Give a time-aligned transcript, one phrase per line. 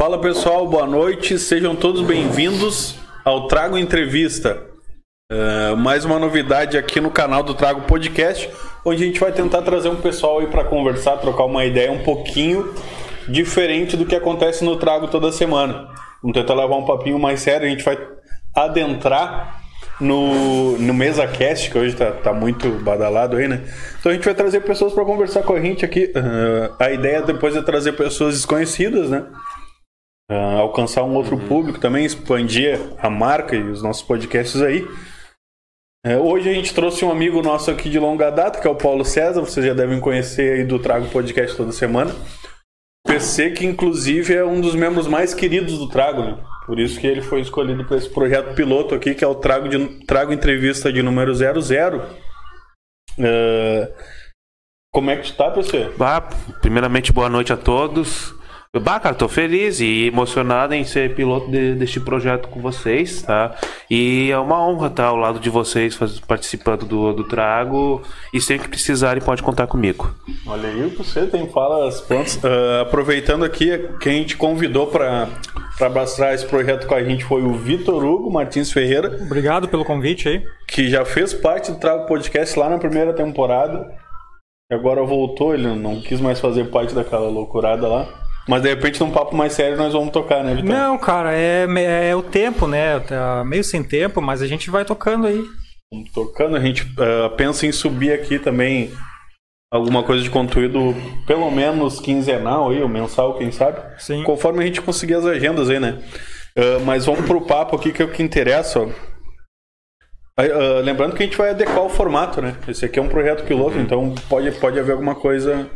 [0.00, 4.62] Fala pessoal, boa noite, sejam todos bem-vindos ao Trago Entrevista.
[5.30, 8.48] Uh, mais uma novidade aqui no canal do Trago Podcast,
[8.82, 12.02] onde a gente vai tentar trazer um pessoal aí para conversar, trocar uma ideia um
[12.02, 12.74] pouquinho
[13.28, 15.90] diferente do que acontece no Trago toda semana.
[16.22, 17.98] Vamos tentar levar um papinho mais sério, a gente vai
[18.56, 19.60] adentrar
[20.00, 23.60] no, no MesaCast, que hoje tá, tá muito badalado aí, né?
[24.00, 26.10] Então a gente vai trazer pessoas para conversar com a gente aqui.
[26.16, 29.26] Uh, a ideia depois é trazer pessoas desconhecidas, né?
[30.30, 31.48] Uh, alcançar um outro uhum.
[31.48, 34.86] público também, expandir a marca e os nossos podcasts aí.
[36.06, 38.76] Uh, hoje a gente trouxe um amigo nosso aqui de longa data, que é o
[38.76, 42.14] Paulo César, vocês já devem conhecer aí do Trago Podcast toda semana.
[43.04, 46.38] PC que inclusive é um dos membros mais queridos do Trago, né?
[46.64, 49.68] Por isso que ele foi escolhido para esse projeto piloto aqui, que é o Trago,
[49.68, 51.98] de, Trago Entrevista de número 00.
[53.18, 53.92] Uh,
[54.92, 55.90] como é que tu tá, PC?
[55.96, 56.20] Bah,
[56.60, 58.38] primeiramente, boa noite a todos.
[58.78, 63.56] Bah, cara, tô feliz e emocionado em ser piloto de, deste projeto com vocês, tá?
[63.90, 68.00] E é uma honra estar ao lado de vocês, faz, participando do, do Trago.
[68.32, 70.14] E sempre que precisarem, pode contar comigo.
[70.46, 72.36] Olha aí, você tem falas prontas.
[72.36, 75.28] Uh, aproveitando aqui, quem a gente convidou para
[75.76, 79.18] para abraçar esse projeto com a gente foi o Vitor Hugo Martins Ferreira.
[79.22, 80.44] Obrigado pelo convite aí.
[80.68, 83.90] Que já fez parte do Trago Podcast lá na primeira temporada.
[84.70, 88.29] E agora voltou, ele não quis mais fazer parte daquela loucurada lá.
[88.48, 90.70] Mas de repente num papo mais sério nós vamos tocar, né, Vitor?
[90.70, 91.66] Não, cara, é,
[92.08, 92.98] é o tempo, né?
[93.00, 95.42] Tá meio sem tempo, mas a gente vai tocando aí.
[95.92, 98.90] Vamos tocando, a gente uh, pensa em subir aqui também
[99.72, 100.94] alguma coisa de conteúdo
[101.26, 103.80] pelo menos quinzenal aí, ou mensal, quem sabe.
[103.98, 104.22] Sim.
[104.24, 106.02] Conforme a gente conseguir as agendas aí, né?
[106.56, 108.88] Uh, mas vamos pro papo aqui que é o que interessa, ó.
[110.40, 112.56] Uh, lembrando que a gente vai adequar o formato, né?
[112.66, 113.82] Esse aqui é um projeto piloto, uhum.
[113.82, 115.68] então pode, pode haver alguma coisa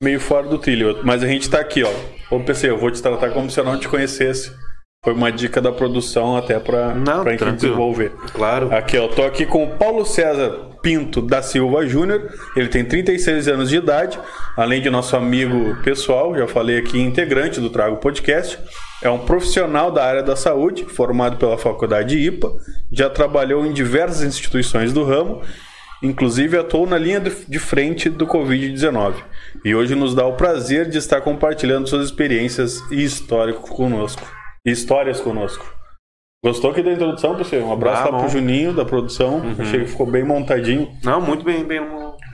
[0.00, 1.00] meio fora do trilho.
[1.02, 1.92] Mas a gente tá aqui, ó.
[2.30, 4.52] Ô PC, eu vou te tratar como se eu não te conhecesse.
[5.04, 8.12] Foi uma dica da produção até para a gente desenvolver.
[8.32, 8.72] Claro.
[8.74, 12.32] Aqui, ó, tô aqui com o Paulo César Pinto da Silva Júnior.
[12.56, 14.18] Ele tem 36 anos de idade,
[14.56, 18.58] além de nosso amigo pessoal, já falei aqui, integrante do Trago Podcast.
[19.02, 22.52] É um profissional da área da saúde, formado pela Faculdade IPA,
[22.92, 25.42] já trabalhou em diversas instituições do ramo,
[26.02, 29.14] inclusive atuou na linha de frente do Covid-19.
[29.64, 34.38] E hoje nos dá o prazer de estar compartilhando suas experiências e histórico conosco
[34.70, 35.76] histórias conosco.
[36.44, 37.62] Gostou aqui da introdução, pessoal?
[37.62, 39.38] Um abraço ah, lá pro Juninho da produção.
[39.38, 39.56] Uhum.
[39.58, 40.88] Achei que ficou bem montadinho.
[41.02, 41.80] Não, muito bem, bem,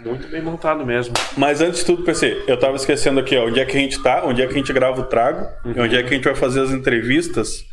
[0.05, 1.15] muito bem montado mesmo.
[1.39, 4.03] Mas antes de tudo, PC, eu tava esquecendo aqui, ó, onde é que a gente
[4.03, 5.85] tá, onde é que a gente grava o trago, uhum.
[5.85, 7.65] onde é que a gente vai fazer as entrevistas.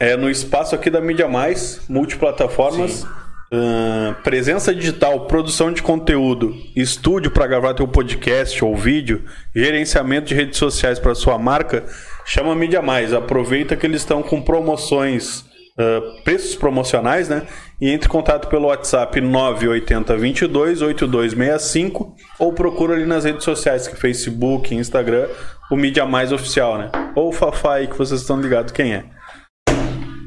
[0.00, 3.06] É no espaço aqui da Mídia Mais, multiplataformas.
[3.52, 9.24] Uh, presença digital, produção de conteúdo, estúdio para gravar teu podcast ou vídeo,
[9.54, 11.84] gerenciamento de redes sociais para sua marca
[12.28, 13.14] Chama a Mídia Mais.
[13.14, 15.42] Aproveita que eles estão com promoções,
[15.78, 17.46] uh, preços promocionais, né?
[17.80, 23.86] E entre em contato pelo WhatsApp 980 22 8265 ou procura ali nas redes sociais,
[23.86, 25.28] que é Facebook, Instagram,
[25.70, 26.90] o Mídia Mais Oficial, né?
[27.14, 29.04] Ou o Fafai, que vocês estão ligados quem é.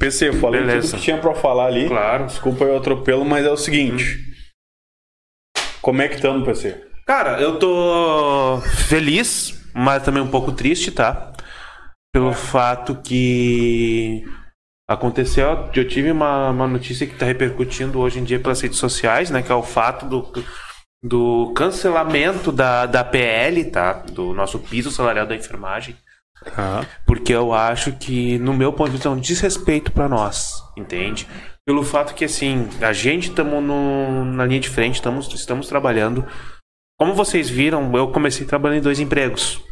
[0.00, 0.88] PC, falei Beleza.
[0.88, 1.86] tudo que tinha para falar ali.
[1.86, 2.26] Claro.
[2.26, 4.16] Desculpa o atropelo, mas é o seguinte.
[4.16, 5.62] Hum.
[5.80, 6.82] Como é que estamos, PC?
[7.06, 11.30] Cara, eu tô feliz, mas também um pouco triste, tá?
[12.12, 14.24] pelo fato que
[14.88, 15.70] aconteceu.
[15.74, 19.42] Eu tive uma, uma notícia que está repercutindo hoje em dia pelas redes sociais, né?
[19.42, 20.32] Que é o fato do,
[21.02, 23.92] do cancelamento da, da PL, tá?
[23.92, 25.96] Do nosso piso salarial da enfermagem.
[27.06, 31.26] Porque eu acho que, no meu ponto de vista, é um desrespeito para nós, entende?
[31.66, 36.26] Pelo fato que, assim, a gente estamos na linha de frente, estamos, estamos trabalhando.
[36.98, 39.62] Como vocês viram, eu comecei trabalhando em dois empregos.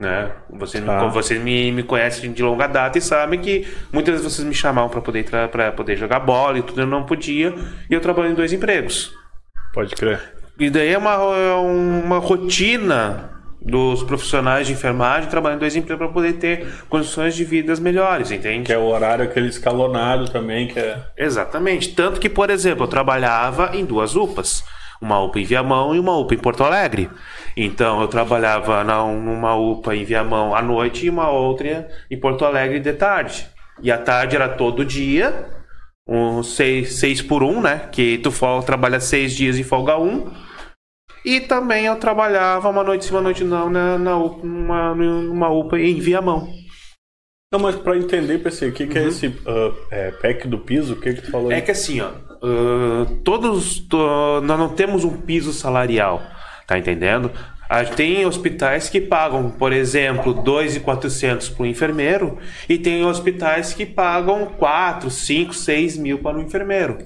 [0.00, 0.32] Né?
[0.50, 1.08] Você, ah.
[1.08, 4.88] vocês me, me conhecem de longa data e sabem que muitas vezes vocês me chamavam
[4.88, 7.54] para poder, para poder jogar bola e tudo, eu não podia.
[7.88, 9.12] E eu trabalho em dois empregos.
[9.74, 10.20] Pode crer.
[10.58, 16.06] E daí é uma, é uma rotina dos profissionais de enfermagem trabalhando em dois empregos
[16.06, 18.64] para poder ter condições de vidas melhores, entende?
[18.64, 20.98] Que é o horário aquele escalonado também, que é...
[21.16, 21.94] Exatamente.
[21.94, 24.64] Tanto que, por exemplo, eu trabalhava em duas UPAs.
[25.00, 27.10] Uma UPA em Viamão e uma UPA em Porto Alegre.
[27.56, 32.80] Então eu trabalhava numa UPA em Viamão à noite e uma outra em Porto Alegre
[32.80, 33.46] de tarde.
[33.82, 35.48] E à tarde era todo dia,
[36.06, 37.88] um seis, seis por um, né?
[37.90, 40.30] Que tu folga, trabalha seis dias e folga um.
[41.24, 45.50] E também eu trabalhava uma noite sim, uma noite não, na, na UPA, numa, numa
[45.50, 46.48] UPA em Viamão.
[47.52, 49.06] Não, mas para entender, PC, o que, que é uhum.
[49.06, 50.94] é esse uh, é, PEC do piso?
[50.94, 51.58] O que, que tu falou aí?
[51.58, 53.86] É que assim, ó, uh, todos,
[54.44, 56.22] nós não temos um piso salarial.
[56.66, 57.32] Tá entendendo?
[57.96, 62.38] Tem hospitais que pagam, por exemplo, 2.400 para o enfermeiro
[62.68, 66.98] e tem hospitais que pagam 4, 5, 6 mil para o enfermeiro.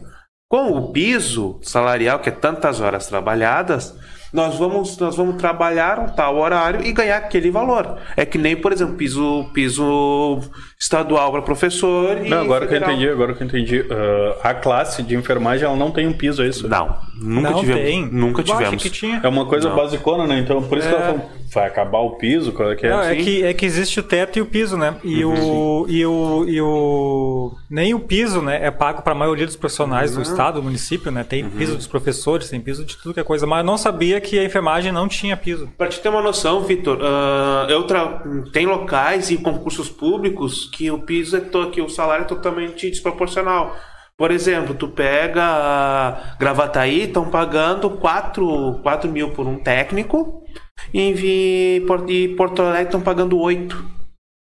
[0.55, 3.93] Com o piso salarial, que é tantas horas trabalhadas,
[4.33, 7.99] nós vamos, nós vamos trabalhar um tal horário e ganhar aquele valor.
[8.17, 10.41] É que nem, por exemplo, piso, piso
[10.85, 12.91] estadual para professor e Não, agora que eu federal.
[12.95, 13.85] entendi, agora que eu entendi.
[13.91, 16.69] ah, a classe de enfermagem ela não tem um piso, é isso?
[16.69, 17.83] Não, nunca não tivemos.
[17.83, 18.07] tem.
[18.07, 18.83] Nunca Eu acho tivemos.
[18.83, 19.21] que tinha.
[19.23, 19.77] É uma coisa Não.
[19.77, 20.39] basicona, né?
[20.39, 20.99] Então por isso que É.
[20.99, 22.91] ela falou, vai acabar o piso, qual é que é?
[22.91, 23.25] Não, é sim.
[23.25, 24.97] que, é que existe o teto e o piso, né?
[25.03, 25.35] E, Uhum,
[25.83, 27.53] o, e, o, e o.
[27.71, 28.59] Nem o piso, né?
[28.63, 30.17] É pago para a maioria dos profissionais Uhum.
[30.17, 31.25] do estado, do município, né?
[31.25, 33.47] Tem piso dos professores, tem piso de tudo que é coisa.
[33.47, 35.69] Mas eu não sabia que a enfermagem não tinha piso.
[35.79, 38.23] Pra te ter uma noção, Vitor, ah, eu tra...
[38.53, 41.71] tem locais e concursos públicos que o piso é to...
[41.71, 43.77] que o salário é totalmente desproporcional.
[44.17, 50.43] Por exemplo, tu pega a Gravataí, estão pagando 4, 4 mil por um técnico,
[50.93, 53.77] e em Vi- Por- e Porto Alegre estão pagando 8.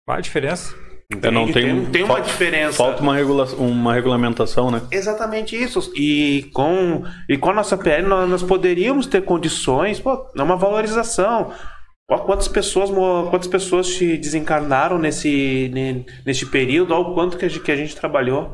[0.06, 0.74] Qual a diferença?
[1.22, 2.72] É, não tem, tem, tem uma falta- diferença.
[2.76, 4.80] Falta uma, regula uma regulamentação, né?
[4.92, 5.92] Exatamente isso.
[5.96, 10.56] E com, e com a nossa PL nós, nós poderíamos ter condições, pô, é uma
[10.56, 11.52] valorização.
[12.10, 12.90] Ó, quantas pessoas,
[13.30, 17.70] quantas pessoas se desencarnaram nesse, ne- nesse período, olha o quanto que a gente, que
[17.70, 18.52] a gente trabalhou.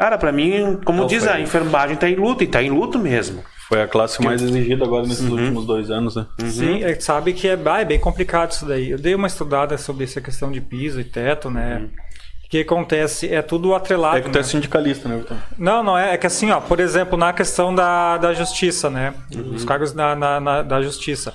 [0.00, 1.32] Cara, pra mim, como Não, diz, foi.
[1.32, 3.42] a enfermagem tá em luta, e tá em luto mesmo.
[3.68, 5.32] Foi a classe mais exigida agora nesses Uhum.
[5.32, 6.26] últimos dois anos, né?
[6.46, 8.90] Sim, é, sabe que é, ah, é bem complicado isso daí.
[8.90, 11.78] Eu dei uma estudada sobre essa questão de piso e teto, né?
[11.80, 11.86] Uhum.
[11.86, 13.28] O que acontece?
[13.34, 14.18] É tudo atrelado.
[14.18, 14.46] É que tu é né?
[14.46, 15.36] sindicalista, né, Vitor?
[15.58, 16.14] Não, não é.
[16.14, 19.12] É que assim, ó, por exemplo, na questão da, da justiça, né?
[19.34, 19.54] Uhum.
[19.54, 21.34] Os cargos na, na- na- da justiça.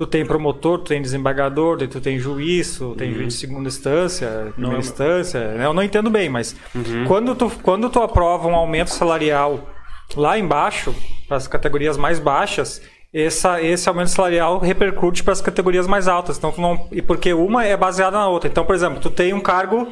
[0.00, 4.50] Tu tem promotor, tu tem desembargador, tu tem juiz, tu tem juiz de segunda instância,
[4.54, 5.48] primeira é- instância.
[5.52, 5.66] né?
[5.66, 6.56] Eu não entendo bem, mas
[7.06, 9.68] quando, tu, quando tu aprova um aumento salarial
[10.16, 10.94] lá embaixo,
[11.28, 12.80] para as categorias mais baixas,
[13.12, 16.38] essa, esse aumento salarial repercute para as categorias mais altas.
[16.38, 18.48] Então, não, e porque uma é baseada na outra.
[18.48, 19.86] Então, por exemplo, tu tem um cargo,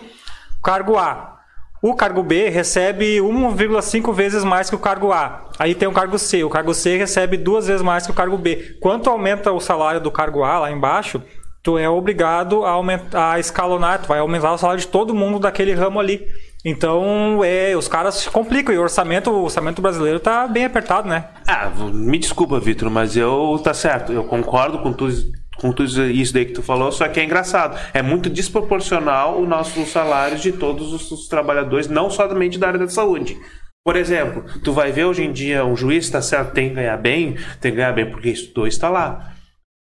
[0.64, 1.37] cargo A.
[1.80, 5.44] O cargo B recebe 1,5 vezes mais que o cargo A.
[5.58, 6.42] Aí tem o cargo C.
[6.42, 8.76] O cargo C recebe duas vezes mais que o cargo B.
[8.80, 11.22] Quanto aumenta o salário do cargo A lá embaixo,
[11.62, 15.38] tu é obrigado a, aumentar, a escalonar, tu vai aumentar o salário de todo mundo
[15.38, 16.26] daquele ramo ali.
[16.64, 21.08] Então, é, os caras se complicam e o orçamento, o orçamento brasileiro tá bem apertado,
[21.08, 21.26] né?
[21.46, 24.12] Ah, me desculpa, Vitor, mas eu tá certo.
[24.12, 25.14] Eu concordo com tudo,
[25.60, 27.78] com tudo isso daí que tu falou, só que é engraçado.
[27.92, 32.80] É muito desproporcional o nosso salário de todos os, os trabalhadores, não somente da área
[32.80, 33.36] da saúde.
[33.84, 36.96] Por exemplo, tu vai ver hoje em dia um juiz, tá certo, tem que ganhar
[36.96, 39.32] bem, tem que ganhar bem porque estudou e está lá.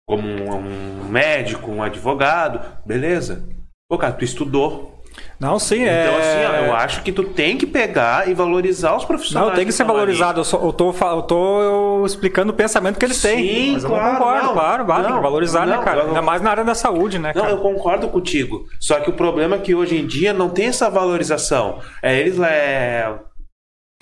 [0.06, 3.48] Como um, um médico, um advogado, beleza.
[3.88, 4.93] Pô, cara, tu estudou.
[5.38, 6.04] Não, sim, é.
[6.06, 9.48] Então, assim, ó, eu acho que tu tem que pegar e valorizar os profissionais.
[9.48, 10.40] Não, tem que ser valorizado.
[10.40, 13.38] Eu, só, eu, tô, eu tô explicando o pensamento que eles têm.
[13.38, 14.54] Sim, Mas eu claro, não concordo, não.
[14.54, 16.00] claro, tem que valorizar, né, não, cara?
[16.02, 17.52] eu- Ainda mais na área da saúde, né, Não, cara?
[17.54, 18.64] eu concordo contigo.
[18.80, 21.80] Só que o problema é que hoje em dia não tem essa valorização.
[22.02, 23.12] É eles lá, é,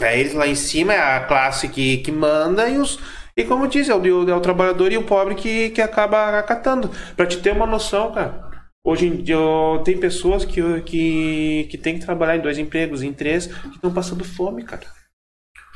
[0.01, 2.99] é eles lá em cima, é a classe que, que manda e os.
[3.37, 6.91] E como diz, é o, é o trabalhador e o pobre que, que acaba acatando.
[7.17, 8.52] Pra te ter uma noção, cara.
[8.85, 9.37] Hoje em dia
[9.85, 13.93] tem pessoas que, que, que tem que trabalhar em dois empregos, em três, que estão
[13.93, 14.87] passando fome, cara.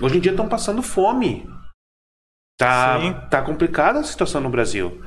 [0.02, 1.48] Hoje em dia estão passando fome.
[2.58, 3.14] Tá, Sim.
[3.30, 5.00] tá complicada a situação no Brasil.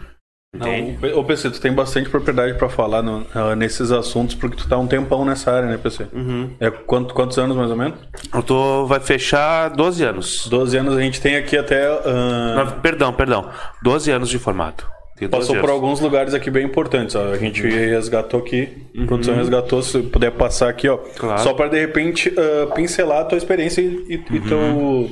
[0.55, 0.97] Entende?
[0.99, 4.67] Não, ô PC, tu tem bastante propriedade pra falar no- ah, nesses assuntos, porque tu
[4.67, 6.07] tá um tempão nessa área, né, PC?
[6.11, 6.55] Uhum.
[6.59, 7.99] É quanto- quantos anos mais ou menos?
[8.33, 8.87] Eu tô.
[8.87, 10.47] Vai fechar 12 anos.
[10.47, 11.85] 12 anos a gente tem aqui até.
[11.85, 13.51] ah, Não, perdão, perdão.
[13.83, 14.89] 12 anos de formato.
[15.19, 17.15] Tenho 12 Passou por alguns lugares aqui bem importantes.
[17.15, 17.31] Ó.
[17.33, 17.69] A gente Uhum.
[17.69, 20.97] resgatou aqui, a produção resgatou, se puder passar aqui, ó.
[20.97, 21.41] Claro.
[21.41, 25.09] Só para de repente ah, pincelar a tua experiência e, e teu,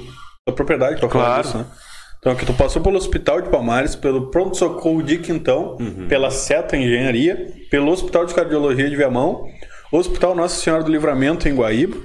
[0.48, 1.30] tua propriedade para falar Uhum.
[1.34, 1.44] Claro.
[1.44, 1.66] disso, né?
[2.20, 6.08] Então aqui tu passou pelo Hospital de Palmares, pelo Pronto Socorro de Quintão, Uhum.
[6.08, 9.44] pela Seta Engenharia, pelo Hospital de Cardiologia de Viamão,
[9.92, 11.96] Hospital Nossa Senhora do Livramento em Guaíba,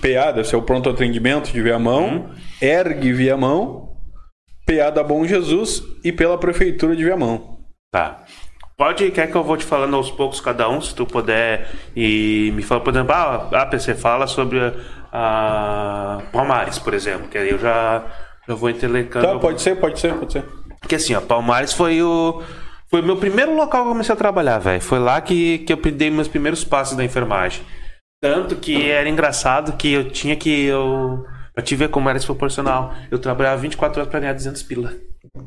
[0.00, 2.28] PA, deve ser o Pronto Atendimento de Viamão, Uhum.
[2.62, 3.87] ERG Viamão,
[4.68, 7.58] PA da Bom Jesus e pela Prefeitura de Viamão.
[7.90, 8.22] Tá.
[8.76, 12.52] Pode, quer que eu vou te falando aos poucos cada um, se tu puder e
[12.54, 14.60] me fala, por exemplo, ah, a PC fala sobre
[15.12, 18.04] a Palmares, por exemplo, que aí eu já,
[18.46, 19.26] já vou interlecando.
[19.26, 20.44] Tá, pode ser, pode ser, pode ser.
[20.80, 22.42] Porque assim, ó, Palmares foi o.
[22.90, 24.80] Foi o meu primeiro local que eu comecei a trabalhar, velho.
[24.80, 27.62] Foi lá que, que eu dei meus primeiros passos da enfermagem.
[28.22, 30.64] Tanto que era engraçado que eu tinha que.
[30.64, 31.24] Eu,
[31.58, 32.94] pra te ver como era desproporcional.
[33.10, 34.94] Eu trabalhava 24 horas pra ganhar 200 pila.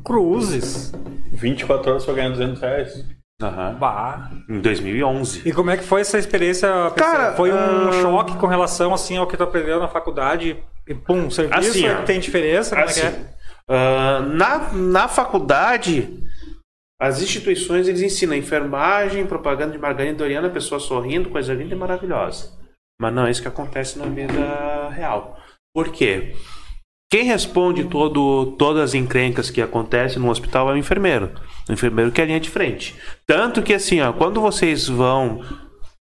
[0.04, 0.92] Cruzes.
[1.32, 3.04] 24 horas pra ganhar 200 reais.
[3.40, 3.74] Aham.
[3.78, 4.30] Bah.
[4.46, 5.48] Em 2011.
[5.48, 6.68] E como é que foi essa experiência?
[6.96, 10.94] Cara, foi um ah, choque com relação assim ao que tu aprendeu na faculdade e
[10.94, 12.02] pum, serviço Assim, ó.
[12.02, 13.34] tem diferença, como é que Assim, é?
[13.70, 16.22] ah, na, na faculdade,
[17.00, 21.78] As instituições eles ensinam enfermagem, propaganda de margarina doriana, a pessoa sorrindo, coisa linda e
[21.78, 22.50] maravilhosa.
[23.00, 25.38] Mas não é isso que acontece na vida real.
[25.74, 26.34] Por quê?
[27.10, 31.30] Quem responde todo, todas as encrencas que acontecem no hospital é o enfermeiro.
[31.68, 32.94] O enfermeiro que é a linha de frente.
[33.26, 35.42] Tanto que assim, ó, quando vocês vão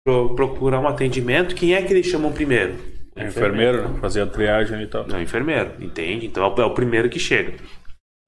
[0.06, 2.76] pro- procurar um atendimento, quem é que eles chamam primeiro?
[3.16, 4.00] É enfermeiro, né?
[4.00, 5.08] Fazia triagem e tal.
[5.08, 6.26] Não, enfermeiro, entende?
[6.26, 7.54] Então é o- é o primeiro que chega.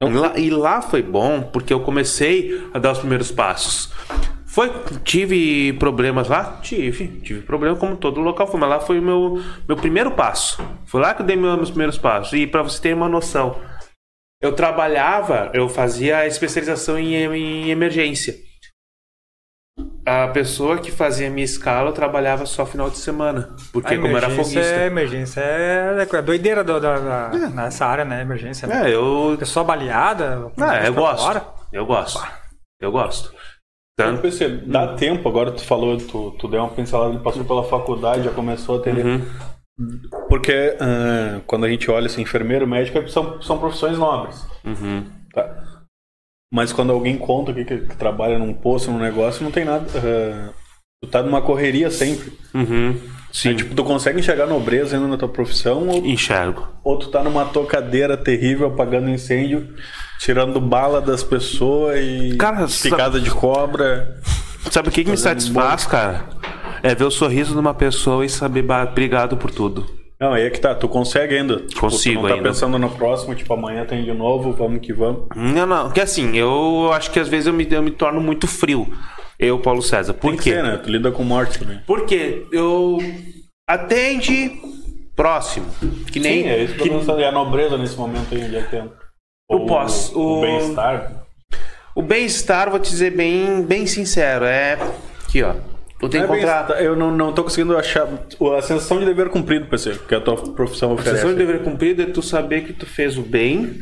[0.02, 3.92] E lá, e lá foi bom porque eu comecei a dar os primeiros passos.
[4.52, 4.70] Foi,
[5.06, 6.60] tive problemas lá?
[6.62, 7.08] Tive.
[7.22, 10.62] Tive problema como todo local foi, mas lá foi o meu, meu primeiro passo.
[10.86, 12.34] Foi lá que eu dei meu- meus primeiros passos.
[12.34, 13.62] E para você ter uma noção,
[14.42, 18.36] eu trabalhava, eu fazia a especialização em, em emergência.
[20.06, 23.56] A pessoa que fazia minha escala eu trabalhava só final de semana.
[23.72, 24.82] Porque como era emergência foguista.
[24.82, 28.22] É, emergência é, é doideira do- da, da- nessa área, né?
[28.22, 28.68] Emergência.
[28.68, 28.90] né?
[28.90, 30.52] É, eu Pessoa baleada.
[30.60, 31.42] Ah, eu gosto.
[31.72, 32.28] Eu gosto.
[32.82, 33.34] Eu gosto.
[33.34, 33.42] Eu
[33.98, 34.22] Tanto.
[34.22, 38.24] pensei, dá tempo, agora tu falou, tu, tu deu uma pincelada, ele passou pela faculdade,
[38.24, 38.96] já começou a ter.
[38.96, 39.22] Uhum.
[40.28, 44.46] Porque ah, quando a gente olha assim, enfermeiro, médico, são, são profissões nobres.
[44.64, 45.06] Uhum.
[45.34, 45.84] Tá?
[46.54, 49.86] Mas quando alguém conta que, que, que trabalha num posto, num negócio, não tem nada.
[49.96, 50.54] ah,
[51.04, 52.32] tu tá numa correria sempre.
[52.54, 53.00] Uhum.
[53.32, 53.50] Sim.
[53.50, 56.68] Aí, tipo, tu consegue enxergar nobreza ainda na tua profissão ou, Enxergo.
[56.84, 59.70] ou tu tá numa tocadeira terrível apagando incêndio,
[60.20, 64.18] tirando bala das pessoas e Cara, picada de cobra.
[64.70, 66.26] Sabe o que, que me satisfaz, cara?
[66.84, 69.86] É ver o sorriso de uma pessoa e saber obrigado por tudo.
[70.20, 71.58] Não, aí é que tá, tu consegue ainda.
[71.62, 72.50] Tipo, Consigo tu não tá ainda.
[72.50, 75.24] pensando no próximo, tipo, amanhã tem de novo, vamos que vamos.
[75.36, 75.86] Não, não.
[75.86, 78.88] Porque assim, eu acho que às vezes eu me, eu me torno muito frio.
[79.42, 80.14] Eu, Paulo César.
[80.14, 80.52] Por Tem quê?
[80.52, 80.78] ser, né?
[80.78, 81.80] Tu lida com morte também.
[81.88, 83.00] Porque eu
[83.68, 84.52] atende
[85.16, 85.66] próximo.
[86.12, 86.44] Que nem.
[86.44, 88.90] Sim, é isso que, que- a nobreza nesse momento aí, onde é que tem?
[89.50, 91.24] O pós- O, o- bem-estar.
[91.96, 94.78] O bem-estar, vou te dizer bem, bem sincero, é.
[95.28, 95.56] Aqui, ó.
[96.02, 99.68] Não que é bem-estar, eu não, não tô conseguindo achar a sensação de dever cumprido,
[99.68, 101.18] PC, que a tua profissão A oferece.
[101.18, 103.78] sensação de dever cumprido é tu saber que tu fez o bem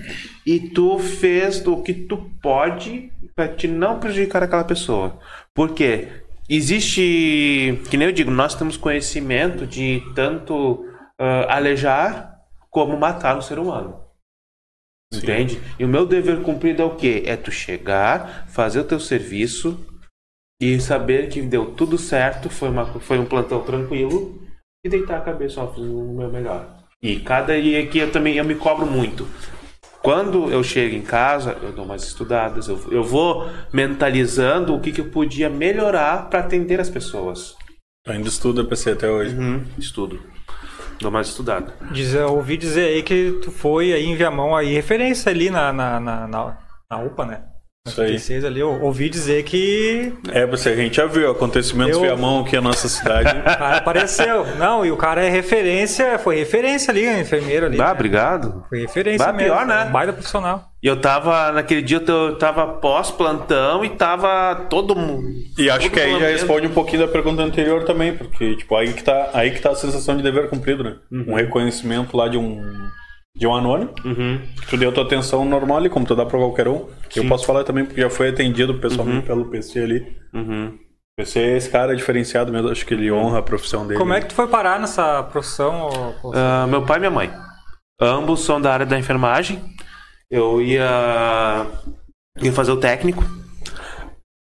[0.45, 5.17] e tu fez o que tu pode para te não prejudicar aquela pessoa.
[5.59, 6.07] Por quê?
[6.47, 10.85] Existe, que nem eu digo, nós temos conhecimento de tanto
[11.19, 12.33] ah, alejar
[12.69, 14.01] como matar um ser humano.
[15.13, 15.59] Entende?
[15.77, 17.23] E o meu dever cumprido é o quê?
[17.25, 19.85] É tu chegar, fazer o teu serviço
[20.61, 24.41] e saber que deu tudo certo, foi, uma, foi um plantão tranquilo
[24.81, 26.85] e deitar a cabeça, ó, fiz o meu melhor.
[27.01, 29.27] E cada e aqui eu também eu me cobro muito.
[30.01, 34.91] Quando eu chego em casa, eu dou umas estudadas, eu, eu vou mentalizando o que,
[34.91, 37.55] que eu podia melhorar para atender as pessoas.
[38.07, 39.35] Ainda estuda PC até hoje.
[39.35, 40.21] Uhum, estudo.
[40.99, 41.73] Dou mais estudada.
[41.91, 45.71] Diz, eu ouvi dizer aí que tu foi aí em Viamão aí, referência ali na,
[45.71, 46.57] na, na, na,
[46.89, 47.43] na UPA, né?
[47.85, 48.07] Na Isso aí.
[48.09, 52.41] 36 ali, eu ouvi dizer que É, você, a gente já viu acontecimentos Eu- Viamão
[52.41, 53.29] aqui na nossa cidade.
[53.39, 54.45] o cara apareceu.
[54.57, 57.79] Não, e o cara é referência, foi referência ali, enfermeiro ali.
[57.79, 57.91] Ah, né?
[57.91, 58.65] obrigado.
[58.67, 59.53] Foi referência Bah, mesmo.
[59.53, 59.85] pior, né?
[59.85, 60.69] Um baita profissional.
[60.83, 65.27] E eu tava, naquele dia eu tava pós-plantão e tava todo mundo.
[65.57, 68.75] E acho todo que aí já responde um pouquinho da pergunta anterior também, porque, tipo,
[68.75, 70.95] aí que tá, aí que tá a sensação de dever cumprido, né?
[71.11, 72.61] Um reconhecimento lá de um,
[73.35, 74.39] de um anônimo, Uhum.
[74.59, 76.87] que tu deu tua atenção normal ali, como tu dá pra qualquer um.
[77.15, 80.17] Eu posso falar também, porque já foi atendido pessoalmente pelo PC ali.
[80.33, 80.67] Uhum.
[80.77, 83.99] O PC é esse cara diferenciado mesmo, acho que ele honra a profissão dele.
[83.99, 85.89] Como é que tu foi parar nessa profissão?
[86.23, 87.31] ô, ô, Ah, meu pai e minha mãe.
[88.01, 89.61] Ambos são da área da enfermagem.
[90.31, 91.65] Eu ia,
[92.41, 93.23] ia fazer o técnico.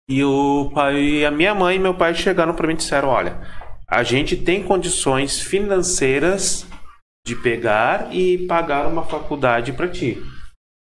[0.08, 3.40] E o pai, a minha mãe e meu pai chegaram para mim e disseram: Olha,
[3.88, 6.66] a gente tem condições financeiras
[7.26, 10.22] de pegar e pagar uma faculdade para ti.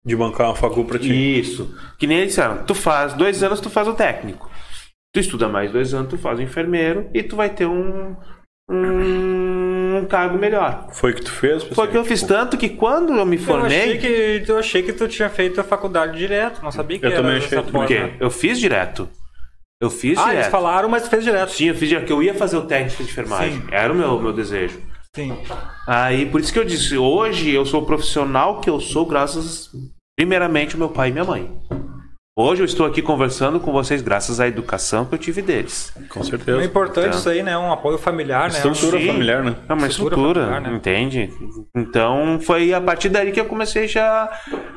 [0.05, 1.39] De bancar uma facu pra ti.
[1.41, 1.73] Isso.
[1.99, 4.51] Que nem eles disseram: Tu faz dois anos, tu faz o técnico.
[5.15, 8.15] Tu estuda mais dois anos, tu faz o enfermeiro e tu vai ter um,
[8.71, 10.89] um, um cargo melhor.
[10.93, 11.63] Foi o que tu fez?
[11.63, 11.75] PC?
[11.77, 13.47] Foi o que eu fiz tanto que quando eu me Eu achei,
[13.97, 13.99] formei.
[13.99, 17.23] que, eu achei que tu tinha feito a faculdade direto, não sabia que Eu era
[17.23, 17.63] também achei.
[17.63, 18.15] Por quê?
[18.21, 19.09] Eu fiz direto.
[19.81, 20.51] Eu fiz Ah, eles direto.
[20.51, 21.51] falaram, mas tu fez direto.
[21.51, 23.61] Sim, eu fiz direto, porque eu ia fazer o técnico de enfermagem.
[23.61, 23.67] Sim.
[23.71, 24.81] Era o meu, meu desejo.
[25.17, 25.35] Sim.
[25.87, 29.71] Aí, por isso que eu disse, hoje eu sou o profissional que eu sou graças,
[30.15, 31.51] primeiramente, ao meu pai e minha mãe.
[32.39, 35.91] Hoje eu estou aqui conversando com vocês graças à educação que eu tive deles.
[36.11, 36.61] Com certeza.
[36.61, 37.19] É importante Então.
[37.19, 37.57] isso aí, né?
[37.57, 38.57] Um apoio familiar, né?
[38.59, 39.07] Estrutura Sim.
[39.07, 39.57] familiar, né?
[39.67, 40.77] É uma Estrutura estrutura, familiar, né?
[40.77, 41.31] entende?
[41.75, 44.29] Então foi a partir daí que eu comecei já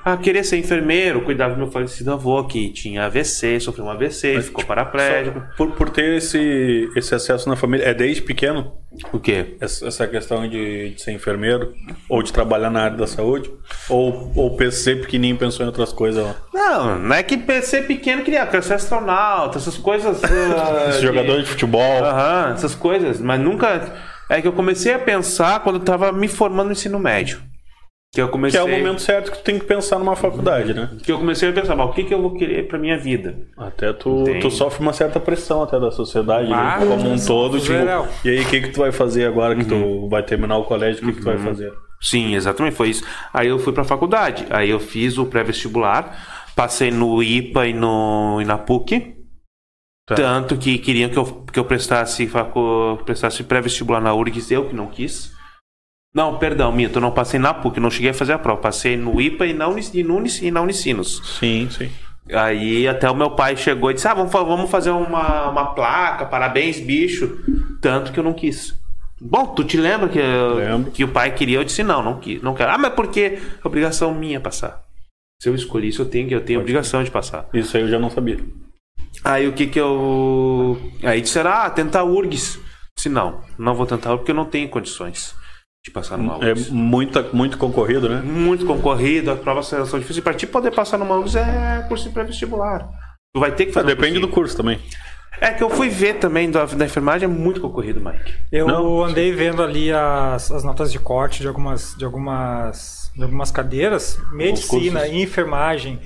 [0.04, 4.42] a querer ser enfermeiro, cuidar do meu falecido avô que tinha AVC, sofreu um AVC,
[4.42, 5.40] ficou paraplégico.
[5.40, 7.86] Só por, por ter esse, esse acesso na família.
[7.86, 8.74] É desde pequeno?
[9.14, 9.56] O quê?
[9.62, 11.74] Essa essa questão de, de ser enfermeiro,
[12.10, 13.50] ou de trabalhar na área da saúde,
[13.88, 16.36] ou, ou PC pequenininho pensou em outras coisas lá.
[16.54, 20.22] Não, não é que ser pequeno queria, quero ser astronauta, essas coisas.
[20.26, 22.04] ah, Esse de- jogador de futebol.
[22.04, 23.20] Aham, essas coisas.
[23.20, 24.10] Mas nunca.
[24.30, 27.42] É que eu comecei a pensar quando eu tava me formando no ensino médio.
[28.12, 28.60] Que eu Que comecei.
[28.60, 30.90] é o momento certo que tu tem que pensar numa faculdade, né?
[31.04, 33.38] Que eu comecei a pensar, mas o que, que eu vou querer pra minha vida?
[33.56, 34.40] Até tu, Entende?
[34.40, 36.88] tu sofre uma certa pressão até da sociedade, Ah, né?
[36.88, 37.60] como um todo.
[37.60, 38.08] Tipo, geral.
[38.26, 41.04] e aí, o que, que tu vai fazer agora que tu vai terminar o colégio?
[41.04, 41.72] O que, que tu vai fazer?
[42.02, 43.04] Sim, exatamente, foi isso.
[43.32, 44.48] Aí eu fui pra faculdade.
[44.50, 49.16] Aí eu fiz o pré-vestibular, passei no IPA e, no, e na PUC.
[50.08, 50.16] Tá.
[50.16, 54.76] Tanto que queriam que eu, que eu prestasse, facu, prestasse pré-vestibular na URGS, eu que
[54.76, 55.38] não quis.
[56.14, 58.60] Não, perdão, minto, eu não passei na PUC, não cheguei a fazer a prova.
[58.62, 61.22] Passei no IPA e na, Unis, e Unis- e na Unicinos.
[61.40, 61.90] Sim, sim.
[62.34, 66.26] Aí até o meu pai chegou e disse: Ah, vamos, vamos fazer uma, uma placa,
[66.26, 67.40] parabéns, bicho.
[67.82, 68.78] Tanto que eu não quis.
[69.22, 71.58] Bom, tu te lembra que, eu- que o pai queria?
[71.60, 72.72] Eu disse: Não, não, quis, não quero.
[72.72, 74.82] Ah, mas porque é obrigação minha passar.
[75.42, 77.48] Se eu escolhi isso, eu tenho, eu tenho obrigação de passar.
[77.54, 78.40] Isso aí eu já não sabia.
[79.24, 80.80] Aí o que que eu.
[81.04, 82.60] Aí disseram: Ah, tentar URGS.
[82.96, 85.36] Disse: Não, não vou tentar porque eu não tenho condições
[85.86, 86.70] de passar numa É URGS.
[86.70, 88.22] muita, muito concorrido, né?
[88.22, 90.18] Muito concorrido, as provas são difíceis.
[90.18, 92.88] E pra ti poder passar numa URGS é curso pré-vestibular.
[93.34, 93.86] Tu vai ter que Ah, fazer.
[93.86, 94.28] um depende cursinho.
[94.28, 94.80] do curso também.
[95.42, 98.34] É que eu fui ver também da, da enfermagem, é muito concorrido, Mike.
[98.52, 103.24] Eu Não, andei vendo ali as, as notas de corte de algumas, de algumas, de
[103.24, 105.98] algumas cadeiras, medicina, enfermagem,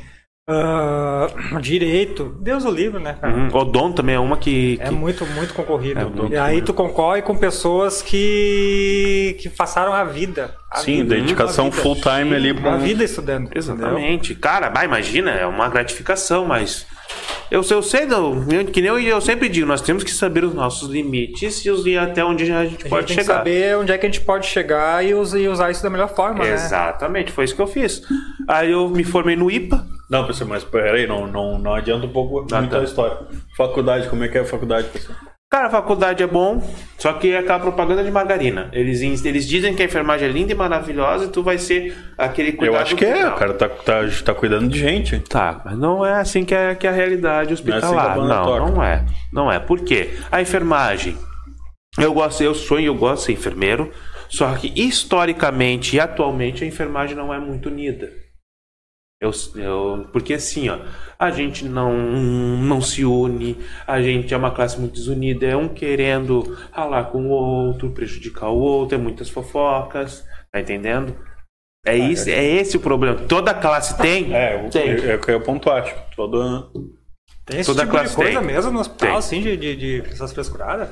[0.48, 1.28] ah,
[1.62, 3.34] direito, Deus o livre, né, cara?
[3.34, 3.50] Uhum.
[3.54, 4.78] Odon também é uma que.
[4.82, 6.00] É que- muito, muito concorrido.
[6.02, 10.54] É muito e aí tu concorre com pessoas que, que passaram a vida.
[10.70, 11.82] a Sim, vida, dedicação a vida.
[11.82, 12.74] full time ali pra.
[12.74, 13.44] A vida estudando.
[13.46, 13.60] entendeu?
[13.60, 14.36] Exatamente.
[14.36, 16.86] Cara, vai, imagina, é uma gratificação, mas.
[17.52, 20.54] Eu, eu sei, eu- que nem eu, eu sempre digo, nós temos que saber os
[20.56, 23.36] nossos limites e, os, e até onde a gente A gente pode que chegar.
[23.38, 26.10] saber onde é que a gente pode chegar e, us- e usar isso da melhor
[26.16, 26.52] forma, né?
[26.54, 28.02] Exatamente, foi isso que eu fiz.
[28.48, 29.86] Aí eu me formei no IPA.
[30.14, 32.80] Não, pessoal, mas peraí, não, não, não adianta um pouco Ah, muito tá.
[32.82, 33.18] a história.
[33.58, 35.18] Faculdade, como é que é a faculdade, pessoal?
[35.52, 36.64] Cara, a faculdade é bom,
[37.00, 38.70] só que é aquela propaganda de margarina.
[38.74, 42.52] Eles, eles dizem que a enfermagem é linda e maravilhosa e tu vai ser aquele
[42.52, 45.20] cuidado Eu acho que é, o cara tá, tá, tá cuidando de gente.
[45.22, 48.18] Tá, mas não é assim que é, que é a realidade Não é assim hospitalar.
[48.18, 48.72] Não, toca.
[48.72, 49.06] não é.
[49.32, 49.58] Não é.
[49.58, 50.12] Por quê?
[50.32, 51.18] A enfermagem.
[51.98, 53.92] Eu gosto, eu e eu gosto de ser enfermeiro.
[54.30, 58.23] Só que historicamente e atualmente a enfermagem não é muito unida.
[59.24, 60.80] Eu, eu, porque assim, ó,
[61.18, 63.58] a gente não, não se une,
[63.88, 68.50] a gente é uma classe muito desunida, é um querendo ralar com o outro, prejudicar
[68.50, 71.16] o outro, é muitas fofocas, tá entendendo?
[71.86, 73.16] É, isso, é esse o problema.
[73.28, 74.34] Toda classe tem?
[74.34, 74.90] É, o- tem.
[74.90, 75.96] é, é o que eu ponto acho.
[76.16, 76.68] Toda.
[77.46, 78.48] Tem esse Toda tipo de classe coisa tem.
[78.48, 79.18] mesmo no hospital, Tem.
[79.18, 80.90] assim, de, de, de essas frescuradas?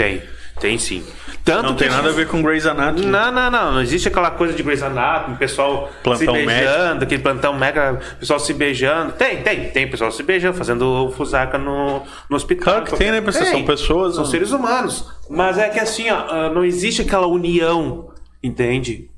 [0.00, 0.22] Tem,
[0.58, 1.04] tem sim.
[1.44, 3.04] Tanto Não tem nada a ver com Grey's Anatomy.
[3.04, 3.72] Não, não, não.
[3.72, 8.40] Não existe aquela coisa de Grey's Anatomy, pessoal Plantão se beijando, aquele plantão mega, pessoal
[8.40, 9.12] se beijando.
[9.12, 12.64] Tem, tem, tem pessoal se beijando, fazendo fusaca no, no hospital.
[12.64, 13.44] Claro que tem, né, pessoal?
[13.44, 14.30] São pessoas, São né?
[14.30, 15.06] seres humanos.
[15.28, 18.10] Mas é que assim, ó, ah, não existe aquela união,
[18.42, 19.10] entende?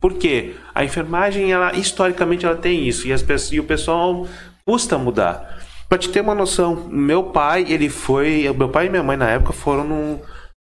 [0.00, 0.54] Por quê?
[0.74, 3.06] A enfermagem, ela, historicamente, ela tem isso.
[3.06, 4.26] E, as, e o pessoal
[4.66, 5.53] custa mudar.
[5.94, 8.52] Pra te ter uma noção, meu pai, ele foi.
[8.52, 10.20] Meu pai e minha mãe na época foram no,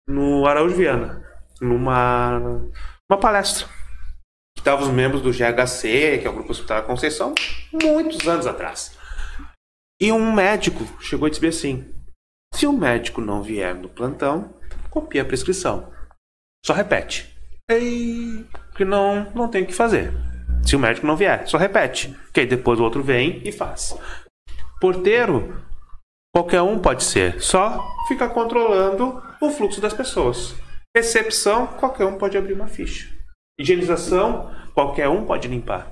[0.06, 1.26] no Araújo Viana,
[1.62, 2.38] numa
[3.10, 3.66] uma palestra.
[4.54, 7.34] Que estavam os membros do GHC, que é o Grupo Hospitalar Conceição,
[7.72, 8.98] muitos anos atrás.
[9.98, 11.90] E um médico chegou e disse assim:
[12.52, 14.54] se o médico não vier no plantão,
[14.90, 15.90] copia a prescrição.
[16.66, 17.34] Só repete.
[18.68, 20.12] Porque não, não tem o que fazer.
[20.62, 22.14] Se o médico não vier, só repete.
[22.30, 23.96] Que aí depois o outro vem e faz.
[24.84, 25.64] Porteiro,
[26.30, 27.40] qualquer um pode ser.
[27.40, 30.54] Só fica controlando o fluxo das pessoas.
[30.94, 33.08] Recepção, qualquer um pode abrir uma ficha.
[33.58, 35.90] Higienização, qualquer um pode limpar.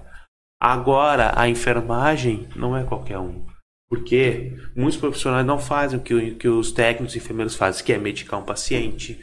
[0.63, 3.47] Agora, a enfermagem não é qualquer um.
[3.89, 7.99] Porque muitos profissionais não fazem o que, que os técnicos e enfermeiros fazem, que é
[7.99, 9.19] medicar um paciente,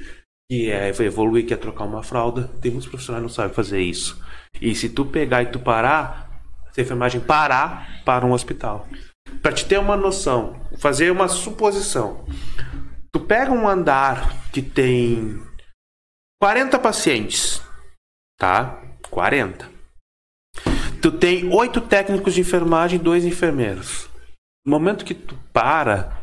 [0.49, 2.49] que é evoluir, que é trocar uma fralda.
[2.59, 4.19] Tem muitos profissionais que não sabem fazer isso.
[4.59, 8.87] E se tu pegar e tu parar, se a enfermagem parar, para um hospital.
[9.41, 12.25] Para te ter uma noção, fazer uma suposição.
[13.11, 15.41] Tu pega um andar que tem
[16.41, 17.61] 40 pacientes,
[18.39, 18.81] tá?
[19.09, 19.69] 40.
[21.01, 24.09] Tu tem oito técnicos de enfermagem e dois enfermeiros.
[24.65, 26.21] No momento que tu para,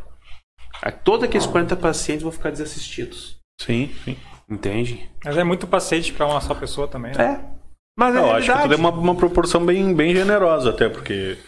[0.83, 3.39] a- todos aqueles 40 pacientes vão ficar desassistidos.
[3.61, 4.17] Sim, sim.
[4.49, 5.11] Entende?
[5.25, 7.25] Mas é muito paciente pra uma só pessoa também, né?
[7.25, 7.57] É.
[7.99, 11.39] Mas é Eu acho que tu tem uma, uma proporção bem, bem generosa, até porque.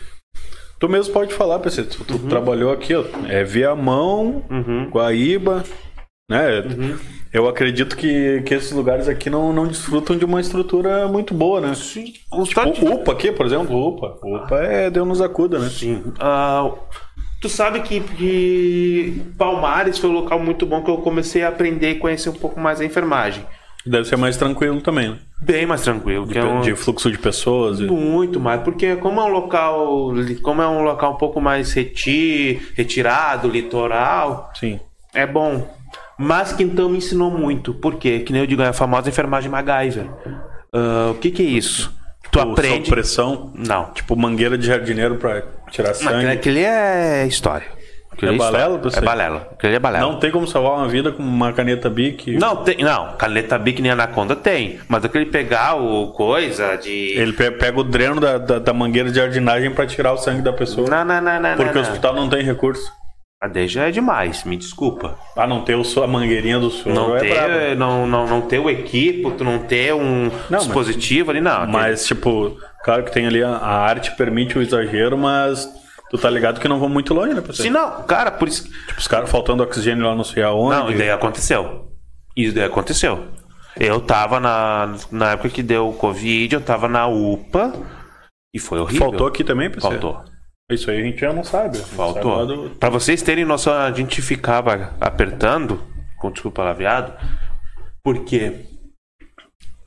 [0.79, 1.85] Tu mesmo pode falar, PC.
[1.85, 3.05] Tu, tu trabalhou aqui, ó.
[3.29, 4.89] É Viamão, Uhum.
[4.91, 5.65] Guaíba,
[6.31, 6.63] né?
[7.33, 11.61] Eu acredito que, que esses lugares aqui não, não desfrutam de uma estrutura muito boa,
[11.61, 11.75] né?
[11.75, 12.13] Sim.
[12.75, 14.19] Tipo, UPA aqui, por exemplo, UPA.
[14.23, 15.69] UPA é Deus nos acuda, né?
[15.69, 16.03] Sim.
[16.19, 16.71] Ah,
[17.41, 21.91] tu sabe que, que Palmares foi um local muito bom que eu comecei a aprender
[21.91, 23.45] e conhecer um pouco mais a enfermagem.
[23.87, 25.19] Deve ser mais tranquilo também, né?
[25.41, 26.27] Bem mais tranquilo.
[26.27, 27.81] De, é um- de fluxo de pessoas.
[27.81, 30.13] e- Muito mais, porque como é um local,
[30.43, 34.81] como é um local um pouco mais reti, retirado, litoral, Sim.
[35.15, 35.75] é bom.
[36.19, 37.73] Mas Quintão me ensinou muito.
[37.73, 38.19] Por quê?
[38.21, 40.07] Que nem eu digo, é a famosa enfermagem MacGyver.
[40.73, 41.97] Ah, o que que é isso?
[42.31, 42.91] Tu Tipo, aprende...
[42.91, 43.53] pressão.
[43.55, 43.87] Não.
[43.95, 46.27] Tipo mangueira de jardineiro pra tirar Mas sangue.
[46.27, 47.67] aquele é história.
[48.19, 48.59] Aquele É história.
[48.59, 48.99] balela pra você?
[48.99, 49.49] É balela.
[49.53, 50.07] Aquele é balela.
[50.13, 52.33] Não tem como salvar uma vida com uma caneta Bic.
[52.37, 54.81] Não, tem, não, caneta Bic nem Anaconda tem.
[54.89, 56.91] Mas aquele pegar o coisa de.
[57.17, 60.43] Ele pe- pega o dreno da, da, da mangueira de jardinagem pra tirar o sangue
[60.43, 60.89] da pessoa.
[60.91, 61.57] Não, não, não, não.
[61.57, 62.91] porque não, o hospital não tem recurso.
[63.41, 65.17] A já é demais, me desculpa.
[65.37, 67.75] Ah, não ter o, so- a mangueirinha do soro Não é ter, brabo.
[67.77, 71.65] não, não, não ter o equipo, tu não ter um mas- dispositivo ali, não.
[71.69, 75.69] Mas, tipo, claro que tem ali a, a arte permite o exagero, mas
[76.11, 77.65] tu tá ligado que não vão muito longe, né, pessoal?
[77.67, 78.65] Se não, cara, por isso.
[78.87, 80.77] Tipo, os caras faltando oxigênio lá não sei aonde.
[80.77, 81.93] Não, isso daí aconteceu.
[82.37, 83.29] Isso daí aconteceu.
[83.79, 87.73] Eu tava na, na época que deu o Covid, eu tava na UPA
[88.55, 89.09] e foi horrível.
[89.09, 89.93] Faltou aqui também, pessoal?
[89.93, 90.25] Faltou.
[90.71, 91.79] Isso aí a gente já não sabe.
[91.79, 92.47] Faltou.
[92.47, 95.81] Sabe do- Pra vocês terem noção, a gente ficava apertando,
[96.19, 97.13] com desculpa palavreado,
[98.03, 98.65] porque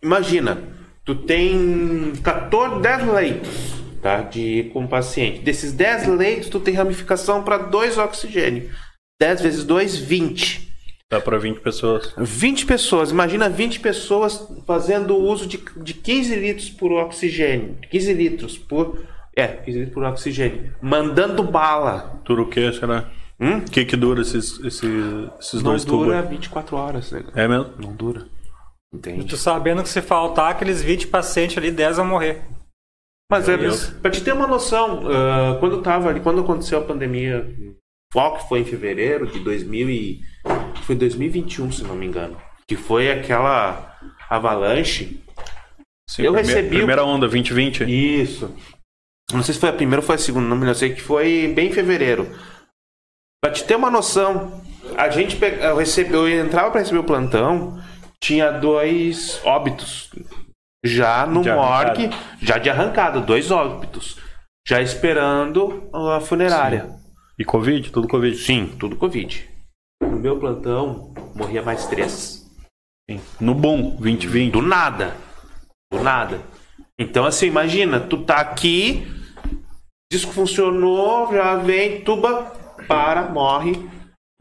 [0.03, 0.57] imagina,
[1.05, 5.39] tu tem 14, 10 leitos, tá, de com paciente.
[5.39, 8.69] Desses 10 leitos, tu tem ramificação para dois oxigênio.
[9.19, 10.71] 10 vezes 2, 20.
[11.09, 12.13] Dá pra 20 pessoas.
[12.17, 17.77] 20 pessoas, imagina 20 pessoas fazendo uso de, de 15 litros por oxigênio.
[17.89, 19.03] 15 litros por.
[19.35, 20.73] É, 15 litros por oxigênio.
[20.81, 22.21] Mandando bala.
[22.23, 23.09] Dura o que, será?
[23.39, 23.57] Hum?
[23.57, 24.83] O que que dura esses, esses,
[25.39, 26.05] esses Não dois tubos?
[26.05, 26.27] dura aí?
[26.27, 27.23] 24 horas, né?
[27.35, 27.71] É mesmo?
[27.77, 28.25] Não dura.
[28.93, 29.25] Entende?
[29.25, 32.41] Tu sabendo que se faltar aqueles 20 pacientes ali, 10 vão morrer.
[33.31, 33.57] Mas é,
[34.01, 37.49] pra te ter uma noção, ah, quando eu tava ali, quando aconteceu a pandemia,
[38.13, 40.19] qual que foi em fevereiro de 2000 e...
[40.83, 42.35] Foi 2021, se não me engano.
[42.67, 43.97] Que foi aquela
[44.29, 45.21] avalanche.
[46.09, 47.83] Sim, Eu primeira, recebi Primeira onda, 2020.
[48.21, 48.53] Isso.
[49.31, 50.77] Não sei se foi a primeira ou foi a segunda, não me lembro.
[50.77, 52.27] Sei que foi bem em fevereiro.
[53.41, 54.61] Pra te ter uma noção,
[54.97, 57.81] a gente pe- eu, recebi, eu entrava pra receber o plantão,
[58.21, 60.09] tinha dois óbitos.
[60.83, 62.37] Já no De morgue, arrancada.
[62.41, 64.17] já de arrancada, dois óbitos.
[64.67, 66.89] Já esperando a funerária.
[67.37, 68.37] E Covid, tudo Covid.
[68.37, 69.49] Sim, tudo Covid.
[70.01, 72.49] No meu plantão, morria mais três.
[73.09, 73.19] Sim.
[73.39, 74.51] No boom, 2020.
[74.53, 75.15] Do nada.
[75.91, 76.41] Do nada.
[76.99, 79.07] Então, assim, imagina, tu tá aqui,
[80.11, 82.53] disco funcionou, já vem, tuba,
[82.87, 83.89] para, morre.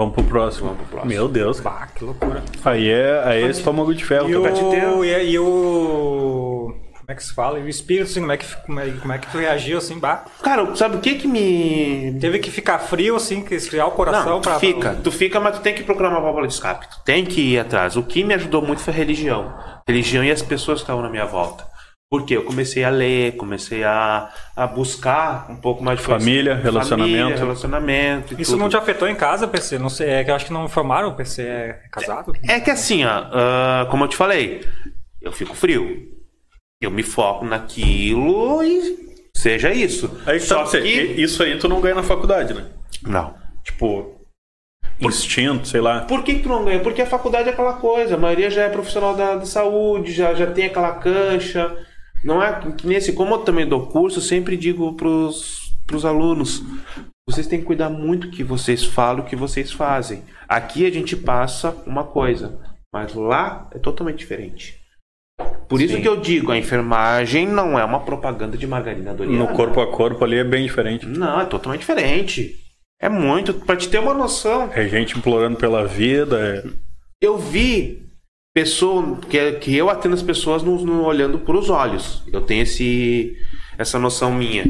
[0.00, 0.68] Vamos pro próximo.
[0.68, 1.12] Vamos pro próximo.
[1.12, 1.60] Meu Deus.
[1.60, 2.42] Bah, que loucura.
[2.64, 4.30] Aí é, aí é estômago de ferro.
[4.30, 6.74] E o, e, e o.
[6.94, 7.58] Como é que se fala?
[7.58, 9.98] E o espírito, assim, como é que, como é, como é que tu reagiu, assim,
[9.98, 10.24] bah?
[10.42, 12.16] Cara, sabe o que que me...
[12.18, 14.58] Teve que ficar frio, assim, que esfriar o coração Não, tu pra.
[14.58, 16.88] fica, tu fica, mas tu tem que procurar uma válvula de escape.
[16.88, 17.96] Tu tem que ir atrás.
[17.96, 19.52] O que me ajudou muito foi a religião.
[19.86, 21.66] Religião e as pessoas que estavam na minha volta.
[22.10, 26.62] Porque eu comecei a ler, comecei a, a buscar um pouco mais de Família, conhecimento.
[26.64, 27.16] relacionamento.
[27.18, 28.60] Família, relacionamento e Isso tudo.
[28.62, 29.78] não te afetou em casa, PC?
[29.78, 32.32] Não sei, é que eu acho que não informaram, o PC é casado?
[32.48, 34.60] É que assim, ó, ah, como eu te falei,
[35.22, 36.08] eu fico frio.
[36.82, 38.98] Eu me foco naquilo e
[39.36, 40.10] seja isso.
[40.26, 40.88] Aí tá Só você, que...
[40.90, 42.64] Isso aí tu não ganha na faculdade, né?
[43.06, 43.34] Não.
[43.62, 44.16] Tipo,
[45.00, 46.00] instinto, sei lá.
[46.00, 46.80] Por que, que tu não ganha?
[46.80, 48.16] Porque a faculdade é aquela coisa.
[48.16, 51.86] A maioria já é profissional da, da saúde, já, já tem aquela cancha.
[52.22, 56.62] Não é que nesse, como eu também dou curso, eu sempre digo pros, pros alunos:
[57.28, 60.22] vocês têm que cuidar muito o que vocês falam, o que vocês fazem.
[60.48, 62.58] Aqui a gente passa uma coisa,
[62.92, 64.78] mas lá é totalmente diferente.
[65.68, 66.02] Por isso Sim.
[66.02, 69.38] que eu digo, a enfermagem não é uma propaganda de margarina Doriana.
[69.38, 71.06] No corpo a corpo ali é bem diferente.
[71.06, 72.56] Não, é totalmente diferente.
[73.00, 73.54] É muito.
[73.54, 76.38] Pra te ter uma noção, É gente implorando pela vida.
[76.38, 76.68] é-
[77.22, 78.09] eu vi
[78.54, 82.22] pessoa que, que eu atendo as pessoas no, no- olhando para os olhos.
[82.32, 83.36] Eu tenho esse
[83.78, 84.64] essa noção minha.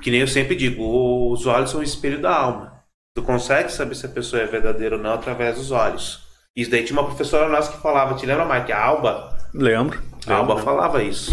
[0.00, 2.72] Que nem eu sempre digo, os olhos são o espelho da alma.
[3.14, 6.20] Tu consegue saber se a pessoa é verdadeira ou não através dos olhos.
[6.56, 8.72] Isso daí tinha uma professora nossa que falava, te lembra, Mike?
[8.72, 9.36] A Alba?
[9.54, 10.00] Lembro.
[10.26, 10.64] A Alba lembro.
[10.64, 11.32] falava isso.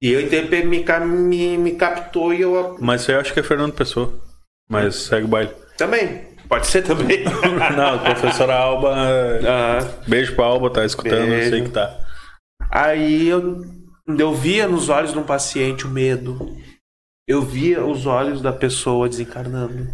[0.00, 3.72] E eu então, me, me, me captou e eu Mas eu acho que é Fernando
[3.74, 4.12] Pessoa.
[4.68, 5.50] Mas segue o baile.
[5.76, 6.35] também.
[6.48, 7.24] Pode ser também.
[7.76, 8.94] Não, professora Alba.
[8.94, 11.64] Ah, Beijo pra Alba, tá escutando, eu sei Beijo.
[11.66, 11.98] que tá.
[12.70, 13.62] Aí eu,
[14.06, 16.56] eu via nos olhos de um paciente o medo.
[17.28, 19.88] Eu via os olhos da pessoa desencarnando.